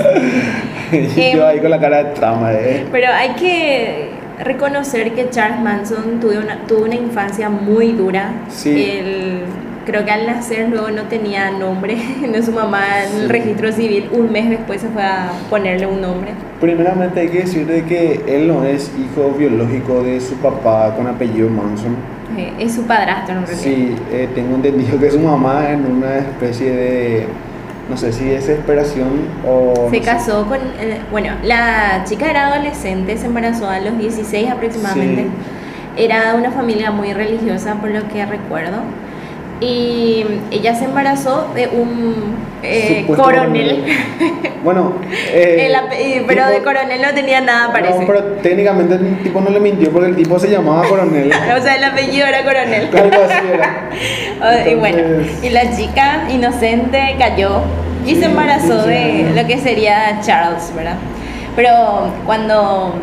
[1.34, 2.86] yo ahí con la cara de trama, ¿eh?
[2.90, 8.32] Pero hay que reconocer que Charles Manson tuvo una, tuvo una infancia muy dura.
[8.48, 8.90] Sí.
[8.90, 9.42] Él,
[9.86, 11.96] creo que al nacer luego no tenía nombre.
[12.26, 16.00] No su mamá en el registro civil un mes después se fue a ponerle un
[16.00, 16.32] nombre.
[16.60, 21.06] Primeramente hay que decir de que él no es hijo biológico de su papá con
[21.06, 21.96] apellido Manson.
[22.36, 23.62] Eh, es su padrastro en realidad.
[23.62, 27.26] Sí, eh, tengo entendido que su mamá en una especie de,
[27.88, 29.74] no sé si desesperación o...
[29.74, 30.00] Se no sé.
[30.00, 35.22] casó con, eh, bueno, la chica era adolescente, se embarazó a los 16 aproximadamente.
[35.22, 36.04] Sí.
[36.04, 38.78] Era de una familia muy religiosa, por lo que recuerdo.
[39.60, 43.84] Y ella se embarazó de un eh, coronel.
[44.64, 48.00] Bueno, eh, El pero tipo- de coronel no tenía nada, parece.
[48.00, 51.30] No, pero técnicamente el tipo no le mintió porque el tipo se llamaba coronel.
[51.56, 52.88] O sea, el apellido era coronel.
[52.96, 54.68] Algo así era.
[54.68, 54.98] Y bueno,
[55.40, 57.60] y la chica inocente cayó
[58.04, 60.96] y Sí, se embarazó 15 de lo que sería Charles, ¿verdad?
[61.54, 62.94] Pero cuando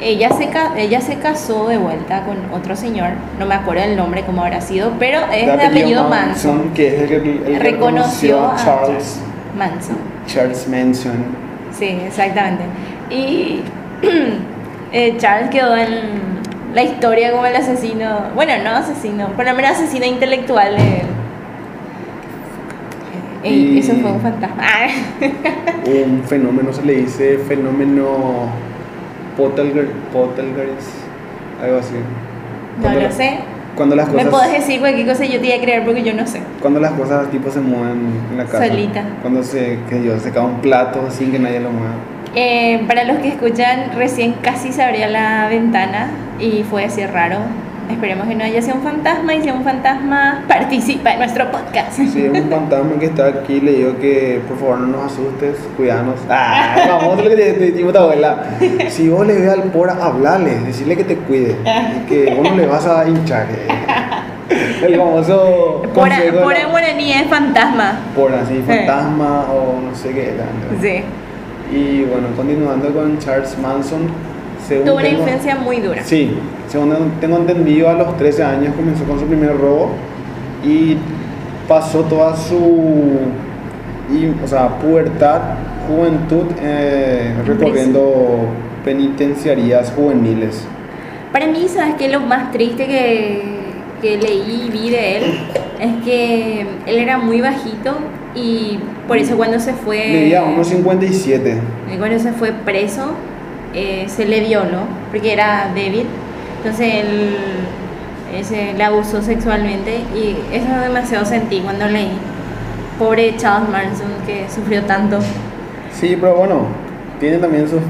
[0.00, 4.22] ella se, ella se casó de vuelta con otro señor, no me acuerdo el nombre
[4.24, 6.70] cómo habrá sido, pero es de, apellido Manson.
[6.74, 9.20] que es el que, el que Reconoció a Charles,
[9.56, 9.96] Manson.
[10.26, 11.24] Charles Manson.
[11.78, 12.64] Sí, exactamente.
[13.10, 13.60] Y
[14.92, 16.26] eh, Charles quedó en
[16.74, 20.76] la historia como el asesino, bueno, no asesino, por lo menos asesino intelectual.
[23.42, 24.62] Ey, Y- Eso fue un fantasma.
[25.86, 28.48] Un fenómeno se le dice fenómeno
[29.36, 30.88] Poltergeist, Poltergeist,
[31.62, 31.94] algo así.
[32.76, 33.38] No Cuando lo la- sé.
[33.76, 36.02] Cuando las Me cosas, podés decir cualquier cosa y yo te voy a creer porque
[36.02, 36.40] yo no sé.
[36.62, 38.66] cuando las cosas tipo se mueven en la casa.
[38.68, 39.02] Solita.
[39.20, 41.92] Cuando se, que yo, se cae un plato sin que nadie lo mueva.
[42.34, 46.08] Eh, para los que escuchan, recién casi se abría la ventana
[46.40, 47.36] y fue así raro.
[47.90, 51.92] Esperemos que no haya sido un fantasma y si un fantasma, participa en nuestro podcast.
[51.92, 55.56] Si es un fantasma que está aquí, le digo que por favor no nos asustes,
[55.76, 56.16] cuidanos.
[56.28, 58.44] Ah, vamos, lo que te tu abuela.
[58.88, 61.56] Si vos le ves al pora, hablale, decirle que te cuide
[62.08, 63.46] que vos no le vas a hinchar.
[63.50, 63.68] eh.
[64.84, 67.98] El famoso Por, consejo de por la- en guaraní es fantasma.
[68.14, 70.44] por así, fantasma o no sé qué era.
[70.80, 71.02] Sí.
[71.74, 74.02] Y bueno, continuando con Charles Manson,
[74.66, 76.02] según Tuvo una tengo- influencia muy dura.
[76.04, 76.30] Sí,
[76.68, 79.90] según tengo entendido, a los 13 años comenzó con su primer robo
[80.64, 80.96] y
[81.68, 83.18] pasó toda su
[84.12, 85.40] y, o sea, pubertad,
[85.88, 88.46] juventud eh, recorriendo
[88.84, 90.64] penitenciarías juveniles.
[91.32, 92.08] Para mí, ¿sabes qué?
[92.08, 93.42] Lo más triste que,
[94.00, 95.24] que leí y vi de él
[95.80, 97.96] es que él era muy bajito
[98.34, 99.98] y por eso cuando se fue...
[100.12, 101.58] Medía unos 57.
[101.92, 103.10] Y cuando se fue preso,
[103.76, 106.06] eh, se le violó, porque era débil.
[106.56, 107.36] Entonces él
[108.32, 112.10] eh, se le abusó sexualmente y eso demasiado sentí cuando leí.
[112.98, 115.18] Pobre Charles Manson que sufrió tanto.
[115.92, 116.66] Sí, pero bueno,
[117.20, 117.80] tiene también sus...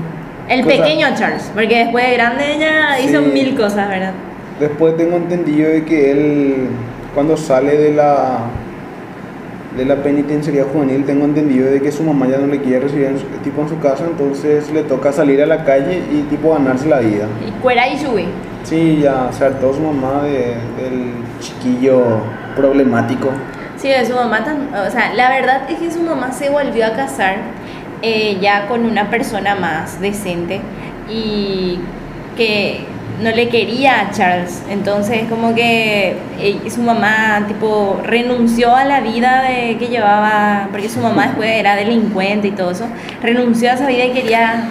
[0.49, 0.78] El cosas.
[0.78, 4.12] pequeño Charles, porque después de grande ya hizo mil cosas, ¿verdad?
[4.59, 6.68] Después tengo entendido de que él,
[7.14, 8.41] cuando sale de la
[9.76, 13.06] de la penitenciaría juvenil, tengo entendido de que su mamá ya no le quiere recibir
[13.06, 16.52] en su, tipo en su casa, entonces le toca salir a la calle y tipo
[16.52, 17.26] ganarse la vida.
[17.46, 18.24] Y cuera y subí.
[18.64, 22.02] Sí, ya se hartó su mamá de- del chiquillo
[22.56, 23.28] problemático.
[23.76, 26.86] Sí, de su mamá, tam- o sea, la verdad es que su mamá se volvió
[26.86, 27.36] a casar
[28.02, 30.60] eh, ya con una persona más decente
[31.10, 31.78] y
[32.36, 32.84] que
[33.22, 34.62] no le quería a Charles.
[34.68, 39.44] Entonces, como que eh, su mamá, tipo, renunció a la vida
[39.78, 42.86] que llevaba, porque su mamá después era delincuente y todo eso,
[43.22, 44.64] renunció a esa vida y quería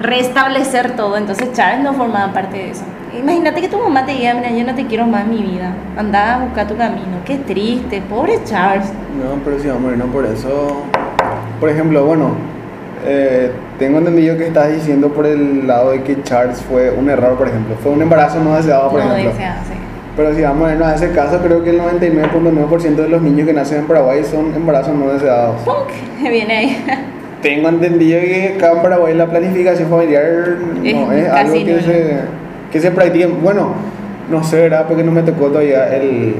[0.00, 1.16] restablecer todo.
[1.16, 2.84] Entonces, Charles no formaba parte de eso.
[3.18, 5.74] Imagínate que tu mamá te diga, mira, yo no te quiero más en mi vida,
[5.98, 7.18] anda a buscar tu camino.
[7.26, 8.86] Qué triste, pobre Charles.
[9.18, 10.82] No, pero si vamos a irnos por eso.
[11.60, 12.30] Por ejemplo, bueno,
[13.04, 17.36] eh, tengo entendido que estás diciendo por el lado de que Charles fue un error,
[17.36, 17.74] por ejemplo.
[17.82, 19.32] Fue un embarazo no deseado, por no ejemplo.
[19.32, 19.74] desea, sí.
[20.16, 23.46] Pero si vamos a irnos a ese caso, creo que el 99.9% de los niños
[23.46, 25.62] que nacen en Paraguay son embarazos no deseados.
[25.62, 25.88] Punk,
[26.30, 26.84] viene ahí.
[27.40, 30.22] Tengo entendido que acá en Paraguay la planificación familiar
[30.84, 32.16] Es no es algo que se,
[32.70, 33.26] que se practique.
[33.26, 33.74] Bueno,
[34.30, 34.84] no sé, ¿verdad?
[34.86, 36.36] Porque no me tocó todavía el,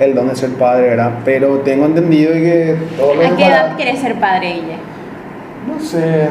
[0.00, 1.10] el don de ser padre, ¿verdad?
[1.24, 4.76] Pero tengo entendido que todos los ¿A qué edad quieres ser padre, ella?
[5.66, 6.28] No sé...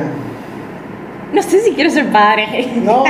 [1.33, 2.67] No sé si quiero ser padre.
[2.83, 3.03] No,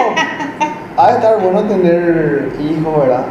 [0.97, 3.25] ha de estar bueno tener hijos, ¿verdad?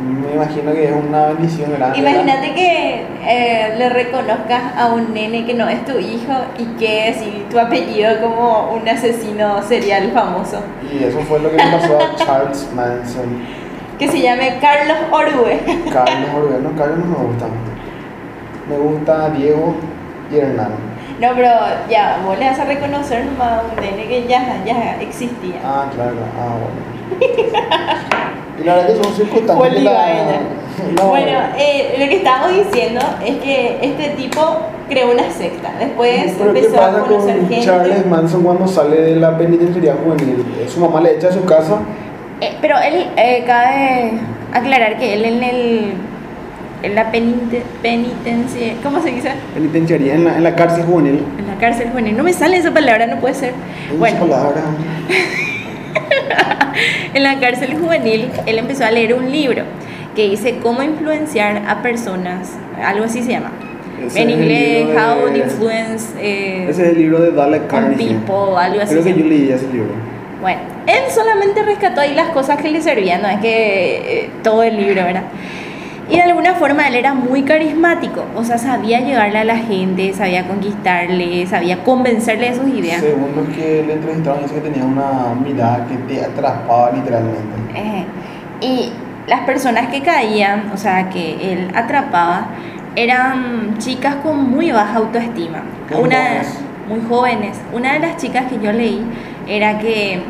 [0.00, 1.98] Me imagino que es una bendición grande.
[1.98, 7.14] Imagínate que eh, le reconozcas a un nene que no es tu hijo y que
[7.18, 10.60] si tu apellido como un asesino serial famoso.
[10.92, 13.42] Y eso fue lo que le pasó a Charles Manson.
[13.98, 15.60] Que se llame Carlos Orue.
[15.90, 17.46] Carlos Orbe, no, Carlos no me gusta.
[18.68, 19.74] Me gusta Diego
[20.30, 20.72] y Hernán.
[21.20, 21.48] No, pero
[21.88, 25.56] ya, vos le vas a reconocer nomás a un nene que ya, ya existía.
[25.64, 27.56] Ah, claro, ah, bueno.
[28.58, 30.40] Y la verdad que son circunstancias la...
[30.96, 34.58] No, Bueno, eh, lo que estábamos diciendo es que este tipo
[34.88, 35.72] creó una secta.
[35.78, 37.64] Después pero ¿qué empezó a conocer con gente.
[37.64, 40.44] Charles Manson cuando sale de la penitenciaría juvenil?
[40.58, 41.78] Eh, Su mamá le echa a su casa.
[42.40, 44.12] Eh, pero él, eh, cabe
[44.52, 45.92] aclarar que él en el
[46.82, 49.30] en la penite, penitencia, ¿cómo se dice?
[49.54, 51.22] Penitenciaría, en la, en la cárcel juvenil.
[51.38, 52.16] En la cárcel juvenil.
[52.16, 53.54] No me sale esa palabra, no puede ser.
[53.88, 54.60] Esa Bueno, palabra.
[57.14, 59.62] en la cárcel juvenil él empezó a leer un libro
[60.14, 62.52] que dice cómo influenciar a personas,
[62.82, 63.52] algo así se llama.
[64.06, 67.62] Ese en es inglés, de- How to Influence eh, Ese es el libro de Dale
[67.66, 68.08] Carnegie.
[68.08, 68.92] People, algo así.
[68.94, 69.88] Creo que yo leí ese libro.
[70.40, 74.62] Bueno, él solamente rescató ahí las cosas que le servían, no es que eh, todo
[74.62, 75.22] el libro, ¿verdad?
[76.08, 80.12] Y de alguna forma él era muy carismático, o sea, sabía llegarle a la gente,
[80.14, 83.00] sabía conquistarle, sabía convencerle de sus ideas.
[83.00, 87.56] Según los que le entrevistaron, dice que tenía una mirada que te atrapaba literalmente.
[87.74, 88.04] Eh,
[88.60, 88.92] y
[89.26, 92.50] las personas que caían, o sea, que él atrapaba,
[92.94, 95.62] eran chicas con muy baja autoestima.
[95.90, 96.60] Muy Una, jóvenes.
[96.88, 97.56] muy jóvenes.
[97.72, 99.02] Una de las chicas que yo leí
[99.48, 100.20] era que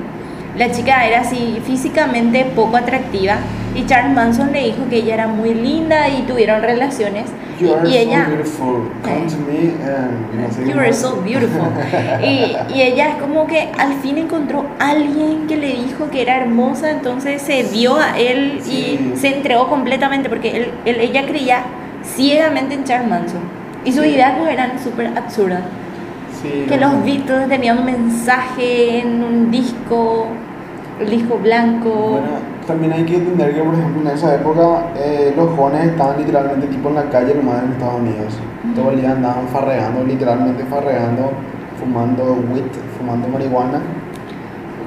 [0.57, 3.37] la chica era así físicamente poco atractiva
[3.77, 7.25] Y Charles Manson le dijo que ella era muy linda y tuvieron relaciones.
[7.61, 8.91] You are y, so ella, beautiful.
[9.03, 11.69] Come to me and no You are so beautiful.
[12.23, 16.39] y, y ella es como que al fin encontró alguien que le dijo que era
[16.39, 19.13] hermosa, entonces se dio a él Sí.
[19.15, 21.63] y se entregó completamente porque él, él- ella creía
[22.05, 23.41] ciegamente en Charles Manson.
[23.85, 24.11] Y sus Sí.
[24.11, 25.61] ideas pues, eran súper absurdas.
[26.43, 26.93] Sí, Que no.
[26.93, 30.27] los Beatles tenían un mensaje en un disco,
[31.01, 31.91] el disco blanco.
[32.21, 32.27] Bueno,
[32.67, 36.67] también hay que entender que, por ejemplo, en esa época eh, los jóvenes estaban literalmente
[36.67, 38.35] tipo en la calle nomás en Estados Unidos.
[38.75, 41.31] Todo el día andaban farreando, literalmente farreando,
[41.79, 42.65] fumando weed,
[42.99, 43.81] fumando marihuana,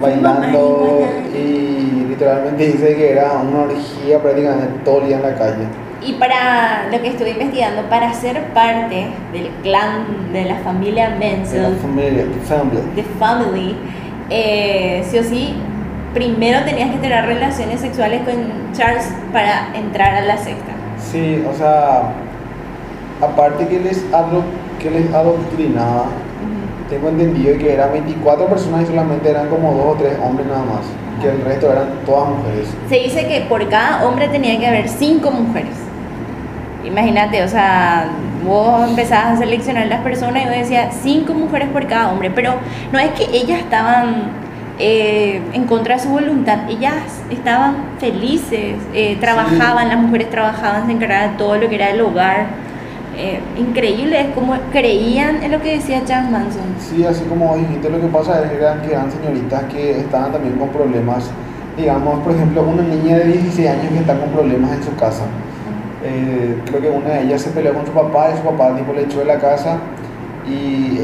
[0.02, 1.38] bailando marihuana.
[1.38, 5.66] y literalmente dice que era una orgía prácticamente todo el día en la calle.
[6.02, 11.30] Y para lo que estuve investigando, para ser parte del clan de la familia De
[11.30, 12.82] la Manson, familia, the family.
[12.96, 13.76] The Family,
[14.30, 15.56] eh, sí o sí,
[16.14, 20.74] primero tenías que tener relaciones sexuales con Charles para entrar a la secta.
[20.98, 22.12] Sí, o sea,
[23.22, 24.06] aparte que les,
[24.80, 26.06] que les adoctrinaba,
[26.90, 30.64] tengo entendido que eran 24 personas y solamente eran como dos o tres hombres nada
[30.64, 30.86] más,
[31.22, 32.68] que el resto eran todas mujeres.
[32.90, 35.76] Se dice que por cada hombre tenía que haber cinco mujeres.
[36.84, 38.10] Imagínate, o sea,
[38.46, 42.54] vos empezabas a seleccionar las personas y vos decías cinco mujeres por cada hombre, pero
[42.92, 44.49] no es que ellas estaban
[44.80, 50.94] eh, en contra de su voluntad, ellas estaban felices, eh, trabajaban, las mujeres trabajaban, se
[50.94, 52.48] encargaban de todo lo que era el hogar.
[53.18, 56.64] Eh, increíble, es como creían en lo que decía Charles Manson.
[56.80, 60.32] Sí, así como dijiste, lo que pasa es que eran, que eran señoritas que estaban
[60.32, 61.30] también con problemas.
[61.76, 65.26] Digamos, por ejemplo, una niña de 16 años que está con problemas en su casa.
[66.02, 68.94] Eh, creo que una de ellas se peleó con su papá y su papá tipo,
[68.94, 69.78] le echó de la casa
[70.48, 71.00] y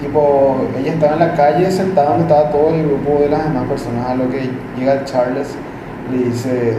[0.00, 3.64] tipo, ella estaba en la calle sentada donde estaba todo el grupo de las demás
[3.68, 5.48] personas, a lo que llega Charles
[6.12, 6.74] le dice,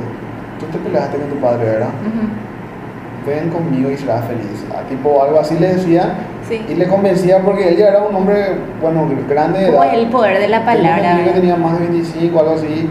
[0.59, 1.89] tú te peleaste con tu padre, ¿verdad?
[1.89, 3.27] Ujú.
[3.27, 4.65] Ven conmigo y serás feliz.
[4.73, 6.13] Ah, tipo, algo así le decía
[6.47, 6.65] Sí.
[6.67, 9.93] y le convencía porque él ya era un hombre, bueno, grande de edad.
[9.93, 11.11] el poder de la Tenía palabra.
[11.11, 12.89] amigo que tenía más de 25, algo así.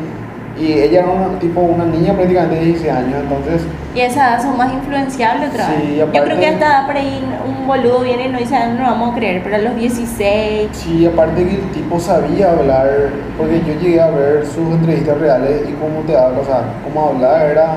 [0.61, 3.63] Y ella era una, tipo una niña prácticamente de 16 años, entonces
[3.95, 6.13] Y a esa edad son más influenciables otra Sí, vez.
[6.13, 8.83] Yo creo que hasta edad por ahí un boludo viene y no dice, "Ah, no
[8.83, 10.69] vamos a creer, pero a los 16.
[10.73, 15.63] sí, aparte que el tipo sabía hablar, porque yo llegué a ver sus entrevistas reales
[15.69, 17.73] y cómo te habla, o sea, cómo hablaba era...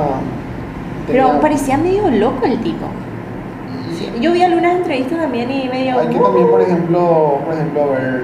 [1.08, 2.86] Pero parecía medio loco el tipo.
[4.20, 6.00] Yo vi algunas entrevistas también y medio.
[6.00, 6.24] Hay que "Uh".
[6.24, 8.24] también, por ejemplo, por ejemplo ver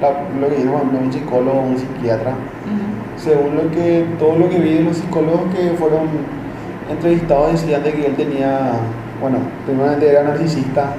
[0.00, 2.32] la- lo que ejemplo, un psicólogo un psiquiatra.
[3.18, 6.08] Según lo que, todo lo que vi de los psicólogos que fueron
[6.90, 8.72] entrevistados decían de que él tenía,
[9.20, 10.94] bueno, primeramente era narcisista,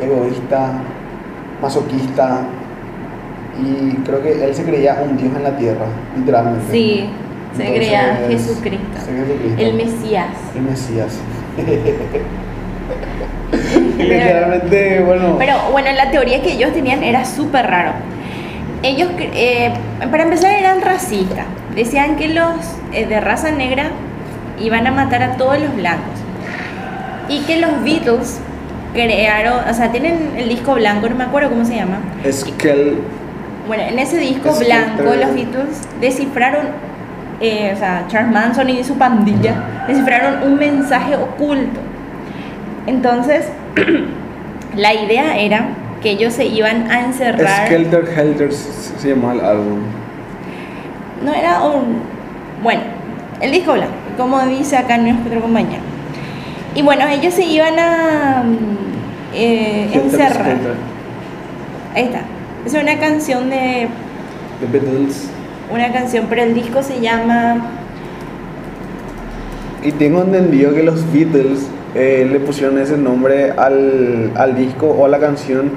[0.00, 0.74] egoísta,
[1.60, 2.42] masoquista
[3.60, 5.86] y creo que él se creía un dios en la tierra,
[6.16, 6.70] literalmente.
[6.70, 7.10] Sí,
[7.56, 8.20] se Entonces, creía.
[8.28, 8.98] Jesucristo.
[9.58, 10.28] El Mesías.
[10.54, 11.18] El Mesías.
[13.98, 15.36] literalmente, bueno.
[15.38, 17.92] Pero bueno, la teoría que ellos tenían era súper raro.
[18.82, 19.72] Ellos, eh,
[20.10, 21.44] para empezar, eran racistas.
[21.74, 22.54] Decían que los
[22.92, 23.90] eh, de raza negra
[24.58, 26.18] iban a matar a todos los blancos.
[27.28, 28.40] Y que los Beatles
[28.92, 31.98] crearon, o sea, tienen el disco blanco, no me acuerdo cómo se llama.
[32.24, 32.98] es que él
[33.66, 36.66] Bueno, en ese disco Es blanco, los Beatles descifraron,
[37.40, 41.80] eh, o sea, Charles Manson y su pandilla descifraron un mensaje oculto.
[42.86, 43.46] Entonces,
[44.76, 45.68] la idea era
[46.02, 47.66] que ellos se iban a encerrar.
[47.66, 49.80] Skelter Helter se llama el álbum.
[51.24, 52.00] No era un.
[52.62, 52.82] Bueno,
[53.40, 55.82] el disco blanco, como dice acá nuestro compañero.
[56.74, 60.44] Y bueno, ellos se iban a mm, eh, Helter encerrar.
[60.46, 60.74] Skelter.
[61.94, 62.22] Ahí está.
[62.64, 63.88] Es una canción de
[64.60, 65.28] The Beatles.
[65.72, 67.56] una canción, pero el disco se llama
[69.82, 75.06] Y tengo entendido que los Beatles eh, le pusieron ese nombre al, al disco o
[75.06, 75.70] a la canción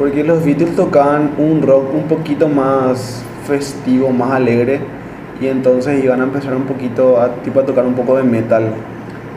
[0.00, 4.80] porque los Beatles tocaban un rock un poquito más festivo, más alegre
[5.42, 8.70] y entonces iban a empezar un poquito a, tipo, a tocar un poco de metal.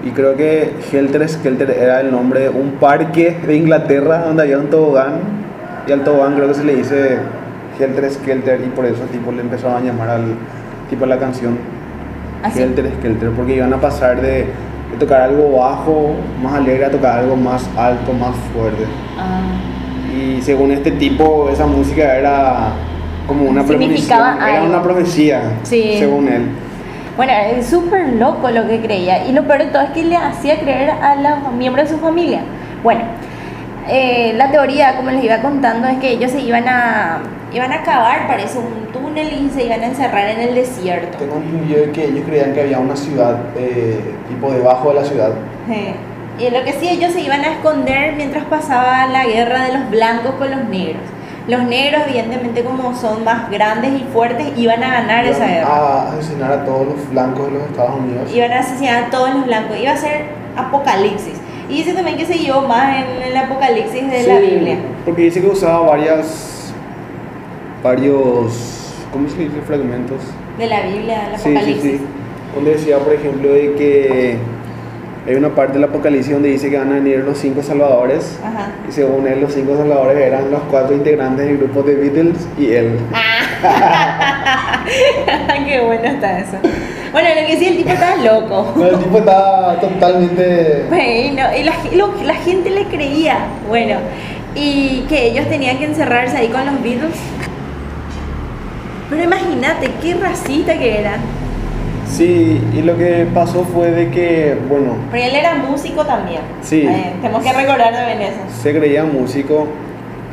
[0.05, 4.57] Y creo que Helter Skelter era el nombre de un parque de Inglaterra donde había
[4.57, 5.15] un tobogán
[5.85, 7.17] y al tobogán creo que se le dice
[7.77, 10.23] Helter Skelter y por eso tipo le empezaron a llamar al
[10.89, 11.57] tipo a la canción
[12.41, 12.61] así.
[12.61, 14.45] Helter Skelter, porque iban a pasar de,
[14.91, 18.85] de tocar algo bajo, más alegre, a tocar algo más alto, más fuerte.
[19.19, 19.72] Ah,
[20.23, 22.71] Y según este tipo, esa música era
[23.27, 24.67] como una Significaba premonición, era algo.
[24.73, 25.95] una profecía, Sí.
[25.99, 26.43] según él.
[27.17, 29.25] Bueno, es súper loco lo que creía.
[29.27, 32.01] Y lo peor de todo es que le hacía creer a los miembros de su
[32.01, 32.41] familia.
[32.83, 33.01] Bueno,
[33.87, 37.19] eh, la teoría, como les iba contando, es que ellos se iban a
[37.53, 41.19] Iban a cavar, parece, un túnel y se iban a encerrar en el desierto.
[41.19, 45.03] Tengo entendido de que ellos creían que había una ciudad, eh, tipo debajo de la
[45.05, 45.29] ciudad.
[45.67, 45.93] Sí.
[46.39, 49.89] Y lo que sí, ellos se iban a esconder mientras pasaba la guerra de los
[49.91, 51.01] blancos con los negros.
[51.47, 55.67] Los negros, evidentemente, como son más grandes y fuertes, iban a ganar esa guerra.
[55.67, 58.33] A asesinar a todos los blancos de los Estados Unidos.
[58.33, 59.77] Iban a asesinar a todos los blancos.
[59.77, 60.25] Iba a ser
[60.55, 61.35] apocalipsis.
[61.69, 64.77] Y dice también que se llevó más en el apocalipsis de la Sí, Biblia.
[65.05, 66.73] Porque dice que usaba varias.
[67.83, 68.93] varios.
[69.11, 69.61] ¿Cómo se dice?
[69.67, 70.21] Fragmentos.
[70.57, 71.91] De la Biblia, el Sí, sí, apocalipsis.
[71.99, 72.01] sí.
[72.55, 74.37] Donde decía, por ejemplo, de que
[75.25, 78.39] hay una parte del Apocalipsis donde dice que van a venir los cinco salvadores.
[78.43, 78.71] Ajá.
[78.87, 82.71] Y según él, los cinco salvadores eran los cuatro integrantes del grupo de Beatles y
[82.73, 82.99] él.
[85.65, 86.57] Qué bueno está eso.
[87.11, 88.73] Bueno, lo que sí, el tipo estaba loco.
[88.75, 90.85] Pero el tipo estaba totalmente.
[90.89, 93.37] Bueno, y la, lo- la gente le creía.
[93.69, 93.97] Bueno,
[94.55, 97.15] y que ellos tenían que encerrarse ahí con los Beatles.
[99.09, 101.13] Pero imagínate qué racista que era.
[102.07, 106.41] Sí, y lo que pasó fue de que, bueno, Pero él era músico también.
[106.61, 106.81] Sí.
[106.87, 108.39] Eh, tenemos que recordar también eso.
[108.61, 109.67] se creía músico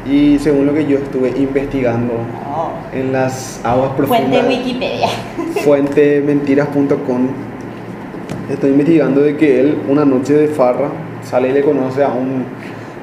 [0.07, 2.12] y según lo que yo estuve investigando
[2.53, 2.71] Oh.
[2.93, 4.47] en las aguas Fuente profundas.
[4.49, 5.09] Wikipedia.
[5.64, 7.29] fuentementiras.com
[8.51, 10.89] estoy investigando de que él una noche de farra
[11.23, 12.45] sale y le conoce a un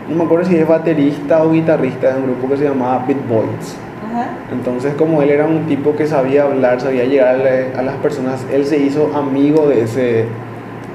[0.10, 3.28] no me acuerdo si es baterista o guitarrista de un grupo que se llamaba Beat
[3.28, 3.78] Boys
[4.20, 4.30] Ajá.
[4.52, 8.66] entonces como él era un tipo que sabía hablar sabía llegarle a las personas él
[8.66, 10.26] se hizo amigo de ese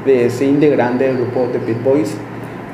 [0.07, 2.17] de ese integrante del grupo de Beat Boys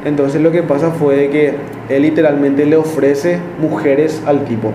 [0.05, 1.55] entonces lo que pasa fue que
[1.89, 4.73] él literalmente le ofrece mujeres al tipo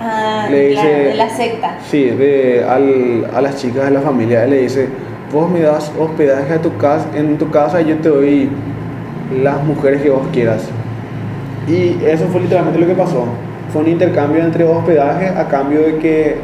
[0.00, 1.76] Ah, Le claro, dice- de la secta.
[1.90, 4.44] Sí, de, al- a las chicas de la familia.
[4.44, 4.86] Él le dice,
[5.32, 8.48] vos me das hospedaje a tu casa, en tu casa y yo te doy
[9.42, 10.68] las mujeres que vos quieras.
[11.66, 13.24] Y eso fue literalmente lo que pasó.
[13.72, 16.36] Fue un intercambio entre hospedaje a cambio de que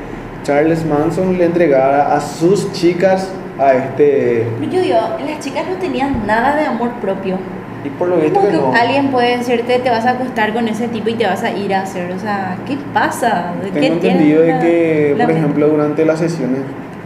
[0.42, 4.46] Charles Manson le entregara a sus chicas a este...
[4.70, 7.38] Yo digo, las chicas no tenían nada de amor propio.
[7.84, 8.72] Y por lo visto ¿Cómo que que no.
[8.74, 11.74] alguien puede decirte te vas a acostar con ese tipo y te vas a ir
[11.74, 12.10] a hacer?
[12.12, 13.52] O sea, ¿qué pasa?
[13.62, 16.60] ¿De qué Tengo entendido de que, la por ejemplo, durante las sesiones,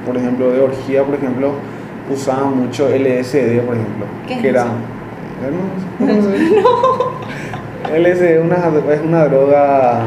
[0.07, 1.53] por ejemplo, de orgía, por ejemplo,
[2.13, 4.07] usaban mucho LSD, por ejemplo.
[4.27, 4.63] ¿Qué es que era...
[4.63, 6.31] eso?
[6.63, 7.58] ¿No?
[7.97, 8.57] LSD es una,
[8.93, 10.01] es una droga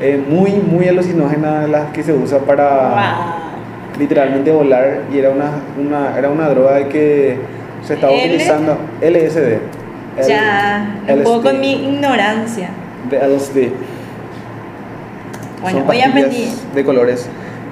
[0.00, 3.98] eh, muy, muy alucinógena, las que se usa para Guau.
[3.98, 7.36] literalmente volar, y era una, una, era una droga que
[7.82, 9.38] se estaba L- utilizando LSD.
[9.38, 9.60] L-
[10.28, 12.68] Ya, un LSD, poco con mi ignorancia.
[13.10, 13.72] De LSD.
[15.62, 16.48] Bueno, Son hoy aprendí.
[16.74, 17.28] de colores.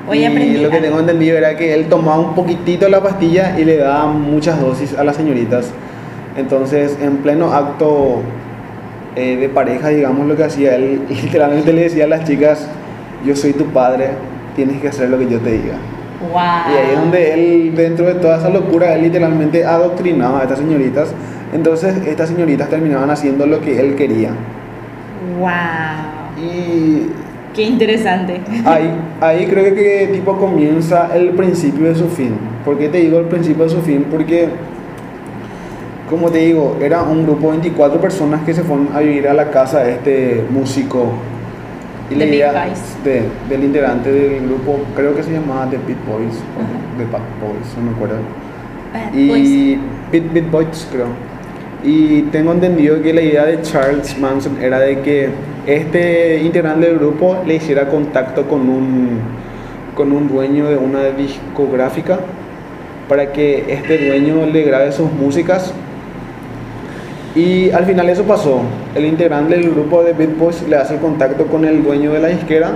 [0.09, 3.57] Hoy y aprendí lo que tengo entendido era que él tomaba un poquitito la pastilla
[3.59, 5.71] y le daba muchas dosis a las señoritas.
[6.37, 8.21] Entonces, en pleno acto
[9.17, 12.69] eh, de pareja, digamos lo que hacía, él literalmente le decía a las chicas,
[13.25, 14.11] yo soy tu padre,
[14.57, 15.77] tienes que hacer lo que yo te diga.
[16.31, 16.73] Wow.
[16.73, 20.59] Y ahí es donde él, dentro de toda esa locura, él literalmente adoctrinaba a estas
[20.59, 21.13] señoritas.
[21.53, 24.31] Entonces, estas señoritas terminaban haciendo lo que él quería.
[25.39, 26.43] Wow.
[26.43, 27.09] Y
[27.55, 28.41] Qué interesante.
[28.65, 28.91] Ahí,
[29.21, 32.35] ahí creo que, que tipo comienza el principio de su fin.
[32.65, 34.07] ¿Por qué te digo el principio de su fin?
[34.11, 34.49] Porque,
[36.13, 39.35] como te digo, era un grupo de 24 personas que se fueron a vivir a
[39.35, 41.07] la casa de este músico.
[42.11, 42.53] Y The la Big idea
[43.05, 46.99] de- del integrante del grupo, creo que se llamaba The Beat Boys, Ajá.
[46.99, 48.17] The Bad Boys, no me acuerdo.
[48.93, 49.79] Bad Y
[50.13, 51.07] Beat, Beat Boys, creo.
[51.83, 55.31] Y tengo entendido que la idea de Charles Manson era de que
[55.67, 59.19] este integrante del grupo le hiciera contacto con un,
[59.97, 62.19] con un dueño de una discográfica
[63.09, 65.73] para que este dueño le grabe sus músicas.
[67.35, 68.61] Y al final eso pasó.
[68.95, 72.21] El integrante del grupo de Beat Boys le hace el contacto con el dueño de
[72.21, 72.73] la disquera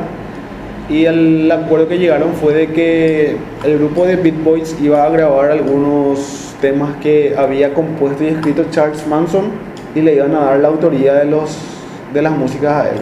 [0.89, 5.11] y el acuerdo que llegaron fue de que el grupo de Beat Boys iba a
[5.11, 9.51] grabar algunos temas que había compuesto y escrito Charles Manson
[9.95, 11.59] y le iban a dar la autoría de, los,
[12.15, 12.97] de las músicas a él.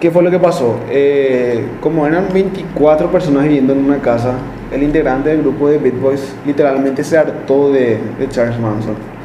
[0.00, 0.78] ¿Qué fue lo que pasó?
[0.90, 4.34] Eh, como eran 24 personas viviendo en una casa,
[4.70, 9.17] el integrante del grupo de Beat Boys literalmente se hartó de, de Charles Manson.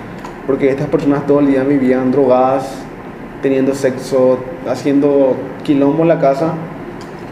[0.45, 2.69] Porque estas personas todo el día vivían drogadas,
[3.41, 4.39] teniendo sexo,
[4.69, 6.53] haciendo quilombo en la casa.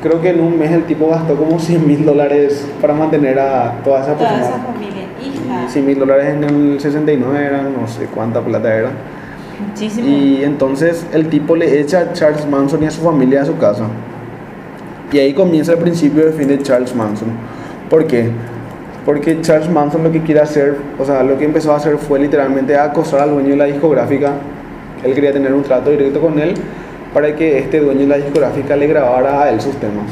[0.02, 3.76] Creo que en un mes el tipo gastó como 100 mil dólares para mantener a
[3.84, 4.56] toda esa Toda persona.
[4.56, 5.04] esa familia.
[5.22, 5.70] Hija.
[5.70, 8.90] 100 mil dólares en el 69 eran, no sé cuánta plata era.
[9.68, 10.08] Muchísimo.
[10.08, 13.58] Y entonces el tipo le echa a Charles Manson y a su familia a su
[13.58, 13.84] casa.
[15.12, 17.28] Y ahí comienza el principio de fin de Charles Manson.
[17.90, 18.32] ¿Por qué?
[19.06, 22.20] Porque Charles Manson lo que quiere hacer, o sea, lo que empezó a hacer fue
[22.20, 24.34] literalmente acosar al dueño de la discográfica.
[25.04, 26.54] Él quería tener un trato directo con él
[27.14, 30.06] para que este dueño de la discográfica le grabara a él sus temas.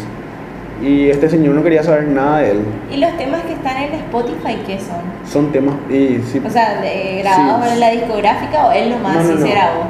[0.81, 2.59] Y este señor no quería saber nada de él.
[2.91, 5.01] ¿Y los temas que están en Spotify qué son?
[5.29, 6.81] Son temas y sí, O sea,
[7.21, 7.73] grabados Sí.
[7.73, 9.51] en la discográfica o él nomás No, no, sí se no.
[9.51, 9.81] grabó.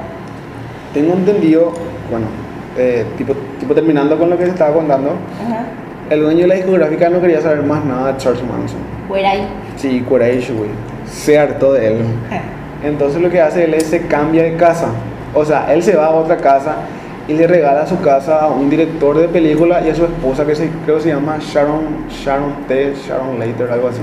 [0.94, 1.72] tengo entendido,
[2.12, 2.26] bueno,
[2.78, 5.12] eh, tipo, tipo terminando con lo que te estaba contando,
[5.46, 5.66] Ajá.
[6.10, 8.80] El dueño de la discográfica no quería saber más nada de Charles Manson.
[9.08, 9.48] Fuera ahí.
[9.78, 10.70] Sí, Courage, güey.
[11.06, 11.98] Se hartó de él.
[12.84, 14.88] Entonces lo que hace él es se cambia de casa.
[15.34, 16.76] O sea, él se va a otra casa
[17.28, 20.56] y le regala su casa a un director de película y a su esposa que
[20.56, 24.02] se, creo que se llama Sharon, Sharon T, Sharon Later, algo así.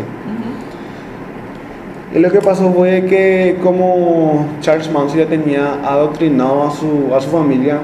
[2.14, 7.20] Y lo que pasó fue que como Charles Manson ya tenía adoctrinado a su, a
[7.20, 7.78] su familia,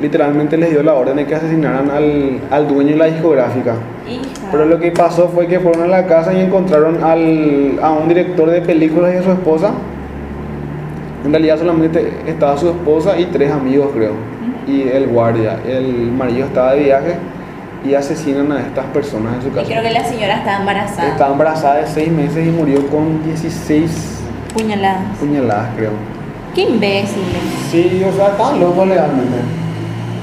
[0.00, 3.74] literalmente les dio la orden de que asesinaran al, al dueño de la discográfica.
[4.08, 4.48] Hija.
[4.50, 8.08] Pero lo que pasó fue que fueron a la casa y encontraron al, a un
[8.08, 9.72] director de películas y a su esposa.
[11.24, 14.12] En realidad solamente estaba su esposa y tres amigos, creo.
[14.66, 15.58] Y el guardia.
[15.66, 17.14] El marido estaba de viaje
[17.84, 19.66] y asesinan a estas personas en su Y casa.
[19.66, 21.08] creo que la señora estaba embarazada.
[21.08, 24.20] Estaba embarazada de seis meses y murió con 16
[24.54, 25.18] Puñaladas.
[25.18, 25.90] puñaladas, creo.
[26.54, 27.22] Qué imbécil.
[27.70, 29.36] Sí, o sea, estaban locos legalmente.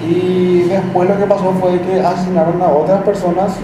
[0.07, 3.55] Y después lo que pasó fue que asesinaron a otras personas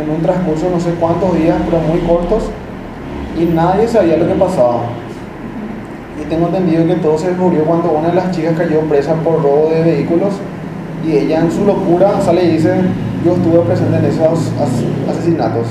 [0.00, 2.44] en un transcurso no sé cuántos días, pero muy cortos,
[3.38, 4.80] y nadie sabía lo que pasaba.
[6.20, 9.42] Y tengo entendido que todo se descubrió cuando una de las chicas cayó presa por
[9.42, 10.34] robo de vehículos
[11.06, 12.74] y ella en su locura sale y dice,
[13.24, 15.66] yo estuve presente en esos as- asesinatos.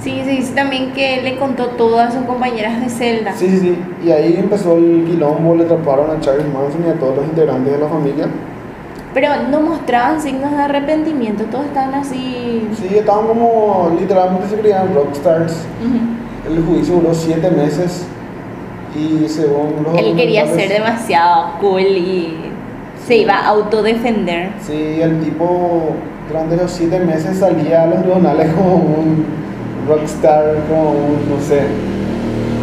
[0.00, 3.32] Sí, se dice también que le contó todo a sus compañeras de celda.
[3.34, 3.78] Sí, sí, sí.
[4.04, 7.72] Y ahí empezó el quilombo, le atraparon a Charles Manson y a todos los integrantes
[7.72, 8.26] de la familia.
[9.14, 12.68] Pero no mostraban signos de arrepentimiento, todos estaban así.
[12.74, 15.52] Sí, estaban como, literalmente se creían rockstars.
[15.80, 16.52] Ujú.
[16.52, 18.06] El juicio duró siete meses
[18.94, 22.34] y según los Él quería ser demasiado cool y
[23.06, 24.50] se iba a autodefender.
[24.66, 25.94] Sí, el tipo
[26.28, 29.26] durante los siete meses salía a los tribunales como un
[29.86, 31.62] rockstar, como un, no sé.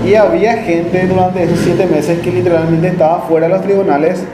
[0.05, 4.25] Y había gente durante esos siete meses que literalmente estaba fuera de los tribunales.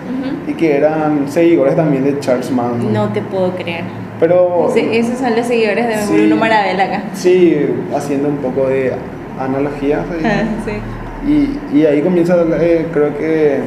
[0.47, 2.91] Y que eran seguidores también de Charles Manson.
[2.93, 3.83] No te puedo creer.
[4.19, 6.13] Pero Ese- esos son los seguidores de Sí.
[6.13, 7.03] Bruno Marabel acá.
[7.13, 7.55] sí,
[7.95, 8.93] haciendo un poco de
[9.39, 10.03] analogía.
[10.25, 10.71] Ah, sí.
[11.73, 13.59] Y, y ahí comienza, eh, creo que,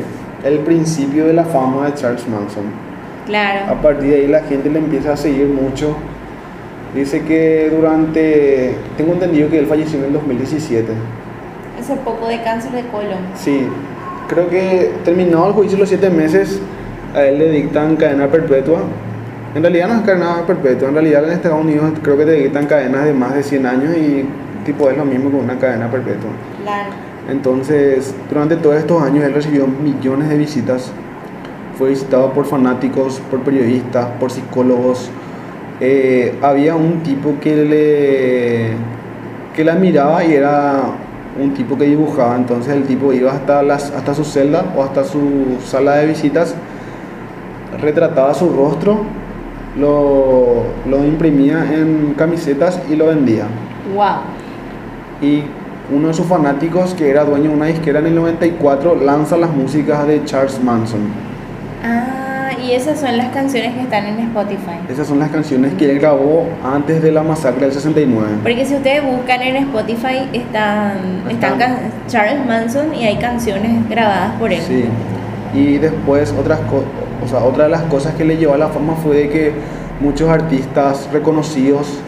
[0.43, 2.65] el principio de la fama de Charles Manson.
[2.65, 3.81] A Claro.
[3.83, 5.95] partir de ahí la gente le empieza a seguir mucho.
[6.95, 10.93] Dice que durante, tengo entendido que él falleció en el 2017.
[11.79, 13.19] Hace poco de cáncer de colon.
[13.37, 13.67] Sí,
[14.31, 16.61] creo que terminado el juicio los siete meses,
[17.15, 18.79] a él le dictan cadena perpetua.
[19.55, 22.67] En realidad no es cadena perpetua, en realidad en Estados Unidos creo que te dictan
[22.67, 24.25] cadenas de más de 100 años y
[24.65, 26.31] tipo es lo mismo que una cadena perpetua.
[26.63, 26.91] Claro.
[27.29, 30.93] Entonces, durante todos estos años él recibió millones de visitas.
[31.77, 35.11] Fue visitado por fanáticos, por periodistas, por psicólogos.
[35.81, 38.71] Eh, había un tipo que le,
[39.57, 40.83] que le admiraba y era
[41.39, 42.37] un tipo que dibujaba.
[42.37, 46.55] Entonces el tipo iba hasta, las, hasta su celda o hasta su sala de visitas,
[47.81, 49.01] retrataba su rostro,
[49.79, 53.45] lo, lo imprimía en camisetas y lo vendía
[53.95, 54.07] Wow.
[55.23, 55.45] y
[55.95, 59.51] uno de sus fanáticos, que era dueño de una disquera en el 94, lanza las
[59.51, 61.01] músicas de Charles Manson.
[61.85, 62.20] Ah,
[62.71, 64.79] y esas son las canciones que están en Spotify.
[64.89, 68.29] Esas son las canciones que él grabó antes de la masacre del 69.
[68.43, 71.79] Porque si ustedes buscan en Spotify están, están Están.
[72.07, 74.61] Charles Manson y hay canciones grabadas por él.
[74.61, 74.85] Sí.
[75.53, 76.61] Y después otras
[77.23, 79.53] o sea, otra de las cosas que le llevó a la fama fue de que
[80.01, 81.99] muchos artistas reconocidos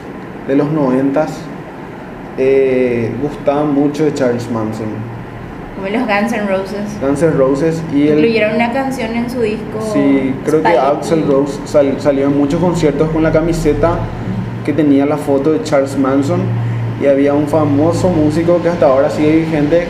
[0.47, 1.27] de los 90
[2.39, 4.87] eh, gustaban mucho de Charles Manson.
[5.83, 7.01] Como los Guns N' Roses.
[7.01, 9.81] Guns N' Roses y el Incluyeron una canción en su disco.
[9.93, 10.69] Sí, creo que.
[10.69, 13.99] Axel Rose sal- salió en muchos conciertos con la camiseta
[14.65, 16.41] que tenía la foto de Charles Manson
[17.03, 19.87] y había un famoso músico que hasta ahora sigue vigente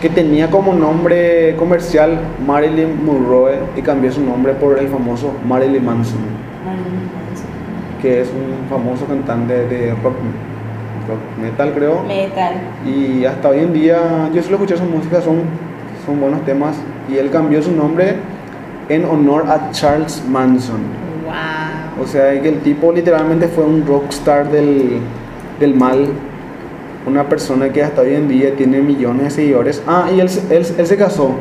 [0.00, 5.84] que tenía como nombre comercial Marilyn Monroe y cambió su nombre por el famoso Marilyn
[5.84, 6.16] Manson,
[6.64, 8.00] Marilyn Manson.
[8.00, 10.14] que es un famoso cantante de rock
[11.40, 12.02] metal creo.
[12.04, 12.54] Metal.
[12.86, 15.42] Y hasta hoy en día yo suelo escuchar su música, son,
[16.06, 16.76] son buenos temas.
[17.10, 18.16] Y él cambió su nombre
[18.88, 20.80] en honor a Charles Manson.
[21.24, 22.02] Wow.
[22.04, 24.98] O sea que el tipo literalmente fue un rockstar del,
[25.58, 26.06] del mal.
[27.06, 29.82] Una persona que hasta hoy en día tiene millones de seguidores.
[29.86, 31.32] Ah, y él, se- él, él se casó,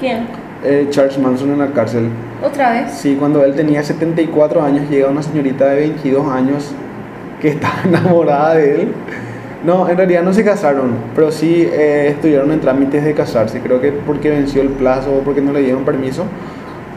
[0.00, 0.26] ¿Quién?
[0.64, 2.08] eh, Charles Manson en la cárcel.
[2.44, 2.92] ¿Otra vez?
[2.92, 6.72] Sí, cuando él tenía 74 años llega una señorita de 22 años
[7.40, 8.92] que estaba enamorada de él.
[9.64, 13.60] No, en realidad no se casaron, pero sí eh, estuvieron en trámites de casarse.
[13.60, 16.24] Creo que porque venció el plazo o porque no le dieron permiso.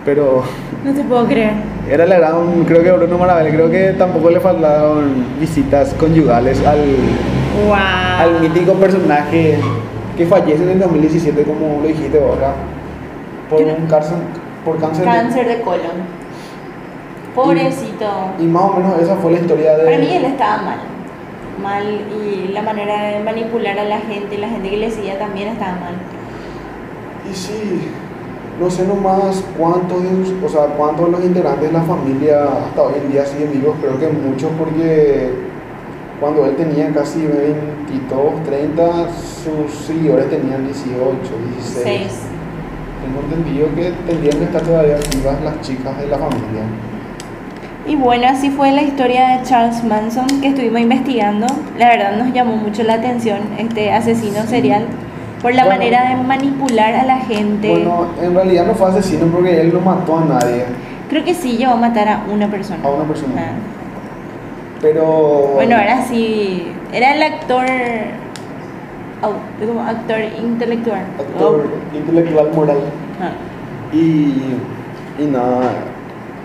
[0.05, 0.43] Pero
[0.83, 1.53] No te puedo creer.
[1.89, 6.79] era la gran, creo que Bruno Marabel, creo que tampoco le faltaron visitas conyugales al,
[7.67, 7.75] Wow.
[7.75, 9.57] al mítico personaje
[10.17, 12.53] que fallece en el 2017, como lo dijiste ahora,
[13.49, 14.17] por un cáncer,
[14.65, 15.05] por cáncer.
[15.05, 16.20] de- Cáncer de colon.
[17.36, 18.07] Pobrecito.
[18.39, 19.86] Y más o menos esa fue la historia de...
[19.86, 20.79] Para mí él estaba mal.
[21.61, 25.19] Mal y la manera de manipular a la gente y la gente que le seguía
[25.19, 25.95] también estaba mal.
[27.29, 27.89] Y sí,
[28.59, 32.82] no sé nomás cuántos, de o sea, cuántos de los integrantes de la familia hasta
[32.82, 35.34] hoy en día siguen vivos, creo que muchos porque
[36.19, 40.99] cuando él tenía casi 22, 30, sus seguidores tenían 18,
[41.55, 41.84] 16.
[41.84, 42.19] Seis.
[43.01, 46.63] Tengo entendido que tendrían que estar todavía vivas las chicas de la familia.
[47.88, 51.47] Y bueno, así fue la historia de Charles Manson que estuvimos investigando.
[51.77, 54.86] La verdad nos llamó mucho la atención este asesino serial
[55.41, 55.79] por la Bueno.
[55.79, 57.69] manera de manipular a la gente.
[57.71, 60.65] Bueno, en realidad no fue asesino porque él no mató a nadie,
[61.09, 62.79] Creo que sí llegó a matar a una persona.
[62.86, 63.34] a una persona.
[63.38, 63.51] Ah.
[64.82, 65.51] Pero...
[65.55, 67.65] Bueno, ahora sí, era el actor,
[69.59, 71.01] como actor intelectual.
[71.19, 72.77] Actor intelectual moral.
[73.21, 73.32] Ah.
[73.93, 74.55] Y,
[75.19, 75.71] y nada,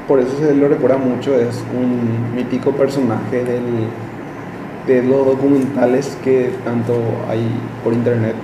[0.06, 3.88] por eso se lo recuerda mucho, es un mítico personaje del,
[4.86, 6.94] de los documentales que tanto
[7.28, 7.46] hay
[7.82, 8.34] por internet.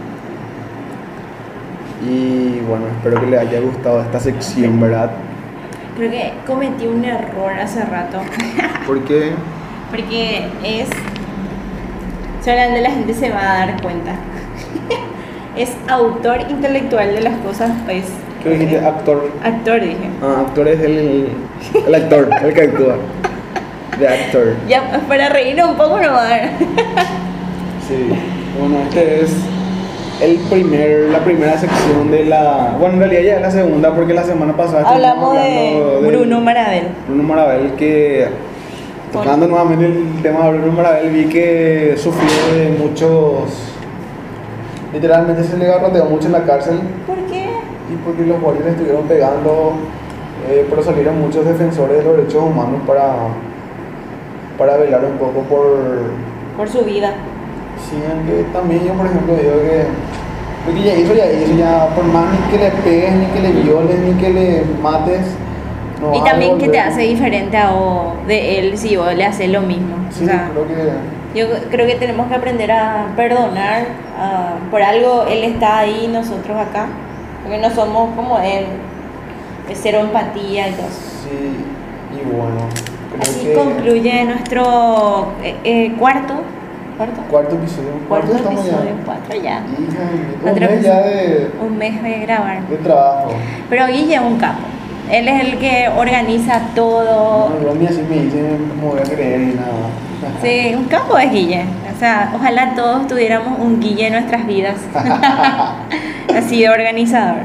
[2.05, 5.13] Y bueno, espero que le haya gustado esta sección, ¿verdad?
[5.97, 8.19] Creo que cometí un error hace rato,
[8.87, 9.33] Porque
[9.93, 10.89] porque es,
[12.43, 14.13] solamente la gente se va a dar cuenta.
[15.57, 18.05] es autor intelectual de las cosas, pues.
[18.43, 18.79] ¿Qué dijiste?
[18.79, 19.31] Actor.
[19.43, 20.11] Actor, dije.
[20.23, 21.29] Ah, actor es el,
[21.87, 22.97] el actor, el que actúa.
[23.99, 24.55] De actor.
[24.69, 26.51] Ya, para reírnos un poco no va a dar.
[27.89, 28.09] Sí,
[28.59, 29.33] bueno, este es
[30.23, 32.77] el primer, la primera sección de la...
[32.79, 36.85] Bueno, en realidad ya es la segunda porque la semana pasada Hablamos de Bruno Marabel.
[37.09, 38.29] Bruno Marabel que,
[39.13, 43.51] tocando nuevamente el tema de Bruno Marabel, vi que sufrió de muchos...
[44.93, 47.47] Literalmente se le garroteó mucho en la cárcel ¿Por qué?
[47.93, 49.73] Y porque los guardias le estuvieron pegando,
[50.49, 53.15] eh, pero salieron muchos defensores de los derechos humanos para,
[54.59, 55.67] para velar un poco por
[56.57, 57.13] Por su vida.
[57.89, 59.85] Sí, aunque también yo, por ejemplo, digo que
[60.67, 63.41] lo que ya hizo, ya hizo, ya por más ni que le pegues, ni que
[63.41, 65.27] le violes, ni que le mates.
[66.01, 67.73] no y también que te hace diferente a
[68.27, 69.97] de él si vos le haces lo mismo.
[70.11, 71.39] Sí, o sea, creo que.
[71.39, 73.87] yo creo que tenemos que aprender a perdonar.
[74.17, 76.87] ah, por algo él está ahí, nosotros acá.
[77.43, 78.67] Porque no somos como él.
[79.69, 80.87] De cero empatía y todo.
[80.89, 81.57] Sí,
[82.15, 82.69] y bueno.
[83.11, 83.53] Creo Así que.
[83.55, 86.35] concluye nuestro eh, eh, cuarto.
[86.97, 87.21] ¿Cuarto?
[87.31, 87.91] Cuarto episodio.
[88.09, 89.05] Cuarto episodio, ya?
[89.05, 89.63] cuatro ya.
[90.45, 92.69] Un mes ya de, Un mes de grabar.
[92.69, 93.31] de trabajo.
[93.71, 94.61] Pero Guille es un capo.
[95.11, 97.51] Él es el que organiza todo.
[97.63, 99.73] No, a mí así me dicen cómo voy a creer y nada.
[100.43, 101.65] Sí, un capo es Guille.
[102.03, 104.75] O sea, ojalá todos tuviéramos un Guille en nuestras vidas.
[106.37, 107.43] Así de organizador.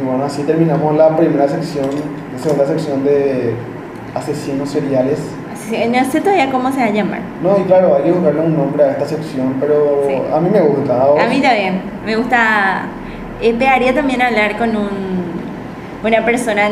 [0.00, 1.86] Y bueno, así terminamos la primera sección,
[2.32, 3.54] la segunda sección de
[4.14, 5.18] asesinos seriales.
[5.90, 7.18] No sé todavía cómo se va a llamar.
[7.42, 10.14] No, y claro, hay que buscarle un nombre a esta sección, pero Sí.
[10.32, 11.02] a mí me gusta.
[11.20, 11.80] A mí también.
[12.06, 12.82] Me gusta.
[13.40, 14.88] Eh, pegaría también hablar con un,
[16.04, 16.68] una persona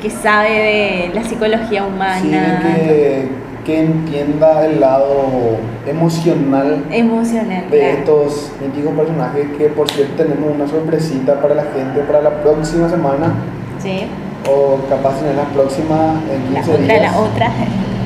[0.00, 3.28] que sabe de la psicología Sí, humana, que,
[3.68, 7.64] que entienda el lado emocional emocional.
[7.70, 7.98] de claro.
[7.98, 12.88] estos míticos personajes que por cierto tenemos una sorpresita para la gente para la próxima
[12.88, 13.34] semana
[13.78, 14.06] Sí,
[14.50, 17.12] o capaz en la próxima en la 15 otra, días.
[17.12, 17.50] la otra.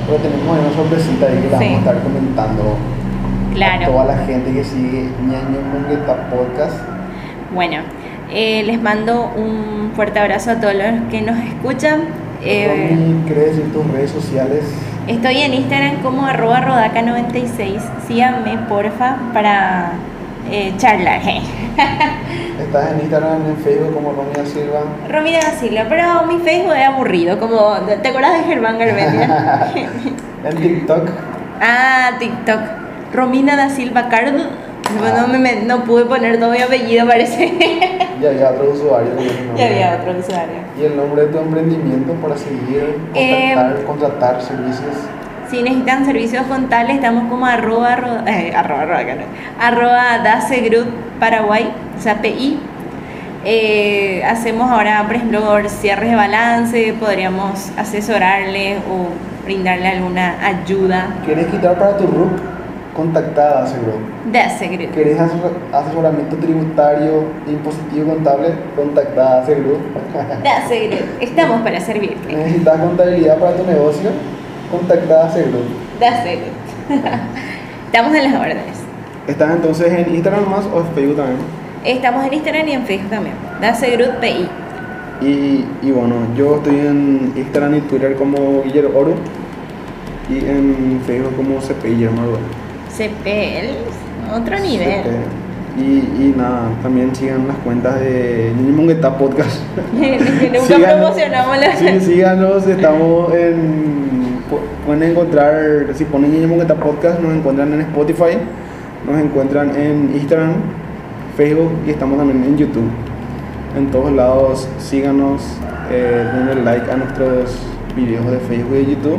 [0.07, 1.65] Pero tenemos una sorpresita ahí que la Sí.
[1.65, 3.93] vamos a estar comentando a Claro.
[3.93, 6.75] toda la gente que sigue Ñaño Mungueta Podcast.
[7.55, 7.77] Bueno,
[8.33, 12.01] eh, les mando un fuerte abrazo a todos los que nos escuchan.
[12.45, 12.97] Eh,
[13.29, 14.65] ¿querés decir tus redes sociales?
[15.07, 17.81] Estoy en Instagram como arroba rodaca96.
[18.07, 19.93] Síganme, porfa, para
[20.51, 21.21] eh, charlar.
[22.61, 24.83] Estás en Instagram, en Facebook como Romina Silva.
[25.09, 29.73] Romina da Silva, pero mi Facebook es aburrido, como, ¿te acuerdas de Germán Garmendia?
[30.45, 31.09] en TikTok.
[31.61, 32.61] ah, TikTok.
[33.13, 34.35] Romina da Silva Card.
[34.91, 37.53] No, no, me- no pude poner todo mi apellido, parece.
[38.23, 39.11] Ya había otro usuario.
[39.57, 40.55] ya había otro usuario.
[40.81, 44.95] Y el nombre de tu emprendimiento para seguir, Eh, contactar, contratar servicios.
[45.51, 49.23] Si necesitan servicios contables, estamos como arroba, ro- eh, arroba, arroba, acá no.
[49.61, 50.87] arroba Dace Group
[51.19, 52.61] Paraguay, o sea, PI.
[53.45, 59.09] Eh, hacemos ahora, por ejemplo, cierres de balance, podríamos asesorarle o
[59.45, 61.09] brindarle alguna ayuda.
[61.25, 62.31] ¿Quieres quitar para tu RUC?
[62.97, 63.95] Contactada, seguro.
[64.31, 64.91] De Asegrid.
[64.91, 68.49] ¿Querés asesor- asesoramiento tributario, impositivo, contable?
[68.77, 69.79] Contactada, seguro.
[70.69, 71.03] De.
[71.21, 72.35] Estamos para servirte.
[72.35, 74.11] ¿Necesitas contabilidad para tu negocio?
[74.71, 75.59] Contactada, seguro.
[75.99, 76.39] De.
[77.87, 78.83] Estamos en las órdenes.
[79.27, 81.39] ¿Estás entonces en Instagram más o en Facebook también?
[81.85, 83.35] Estamos en Instagram y en Facebook también.
[83.61, 84.49] De Asegrid PI.
[85.23, 89.15] Y, y bueno, yo estoy en Instagram y Twitter como Guillermo Oro
[90.29, 92.62] y en Facebook como CP Guillermo Oro.
[93.09, 94.35] CPL.
[94.41, 95.03] Otro nivel.
[95.77, 99.61] Y, y nada, también sigan las cuentas de Niño Podcast.
[99.99, 100.19] Que
[100.53, 100.97] nunca Síganos.
[101.01, 104.43] promocionamos la Sí, síganos, estamos en.
[104.51, 108.37] pu- Pueden encontrar, si ponen Niño Mongueta Podcast, nos encuentran en Spotify,
[109.07, 110.53] nos encuentran en Instagram,
[111.37, 112.91] Facebook y estamos también en YouTube.
[113.79, 115.43] En todos lados, síganos,
[115.91, 117.57] eh, denle like a nuestros
[117.97, 119.19] videos de Facebook y YouTube.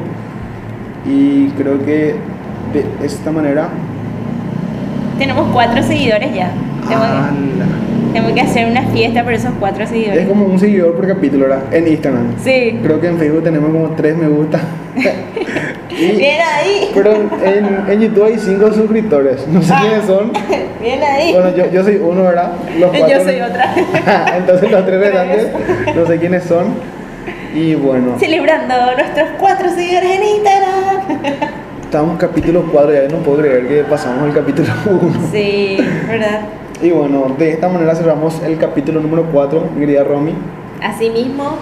[1.06, 2.16] Y creo que
[2.72, 3.70] de esta manera.
[5.18, 6.52] Tenemos cuatro seguidores ya.
[6.88, 10.28] Tengo, que, tengo que hacer una fiesta por esos cuatro Es seguidores.
[10.28, 11.64] como un seguidor por capítulo, ¿verdad?
[11.74, 12.34] En Instagram.
[12.44, 12.80] Sí.
[12.84, 14.60] Creo que en Facebook tenemos como 3 me gusta.
[15.96, 16.90] Y- Bien ahí.
[16.96, 19.48] pero en, en YouTube hay 5 suscriptores.
[19.48, 19.80] No sé Ah.
[19.82, 20.32] quiénes son.
[20.82, 21.32] Bien ahí.
[21.34, 22.54] Bueno, yo, yo soy uno, ¿verdad?
[22.80, 23.76] Los Yo cuatro- soy otra.
[24.38, 25.48] Entonces los tres restantes
[25.96, 26.66] no sé quiénes son.
[27.54, 31.63] Y bueno, Celebrando nuestros cuatro seguidores en Instagram.
[31.94, 35.28] Estamos capítulo 4, ya no puedo creer que pasamos el capítulo 1.
[35.32, 36.42] Sí, ¿verdad?
[36.82, 40.34] Y bueno, de esta manera cerramos el capítulo número 4, mi querida Romy.
[40.82, 41.56] Asimismo,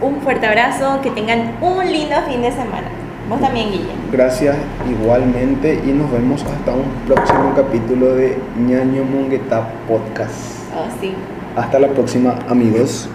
[0.00, 2.88] un fuerte abrazo, que tengan un lindo fin de semana.
[3.28, 3.90] Vos también, Guille.
[4.10, 4.56] Gracias
[4.90, 10.70] igualmente y nos vemos hasta un próximo capítulo de Ñaño Mongueta Podcast.
[10.74, 11.12] Oh, sí.
[11.54, 13.10] Hasta la próxima amigos.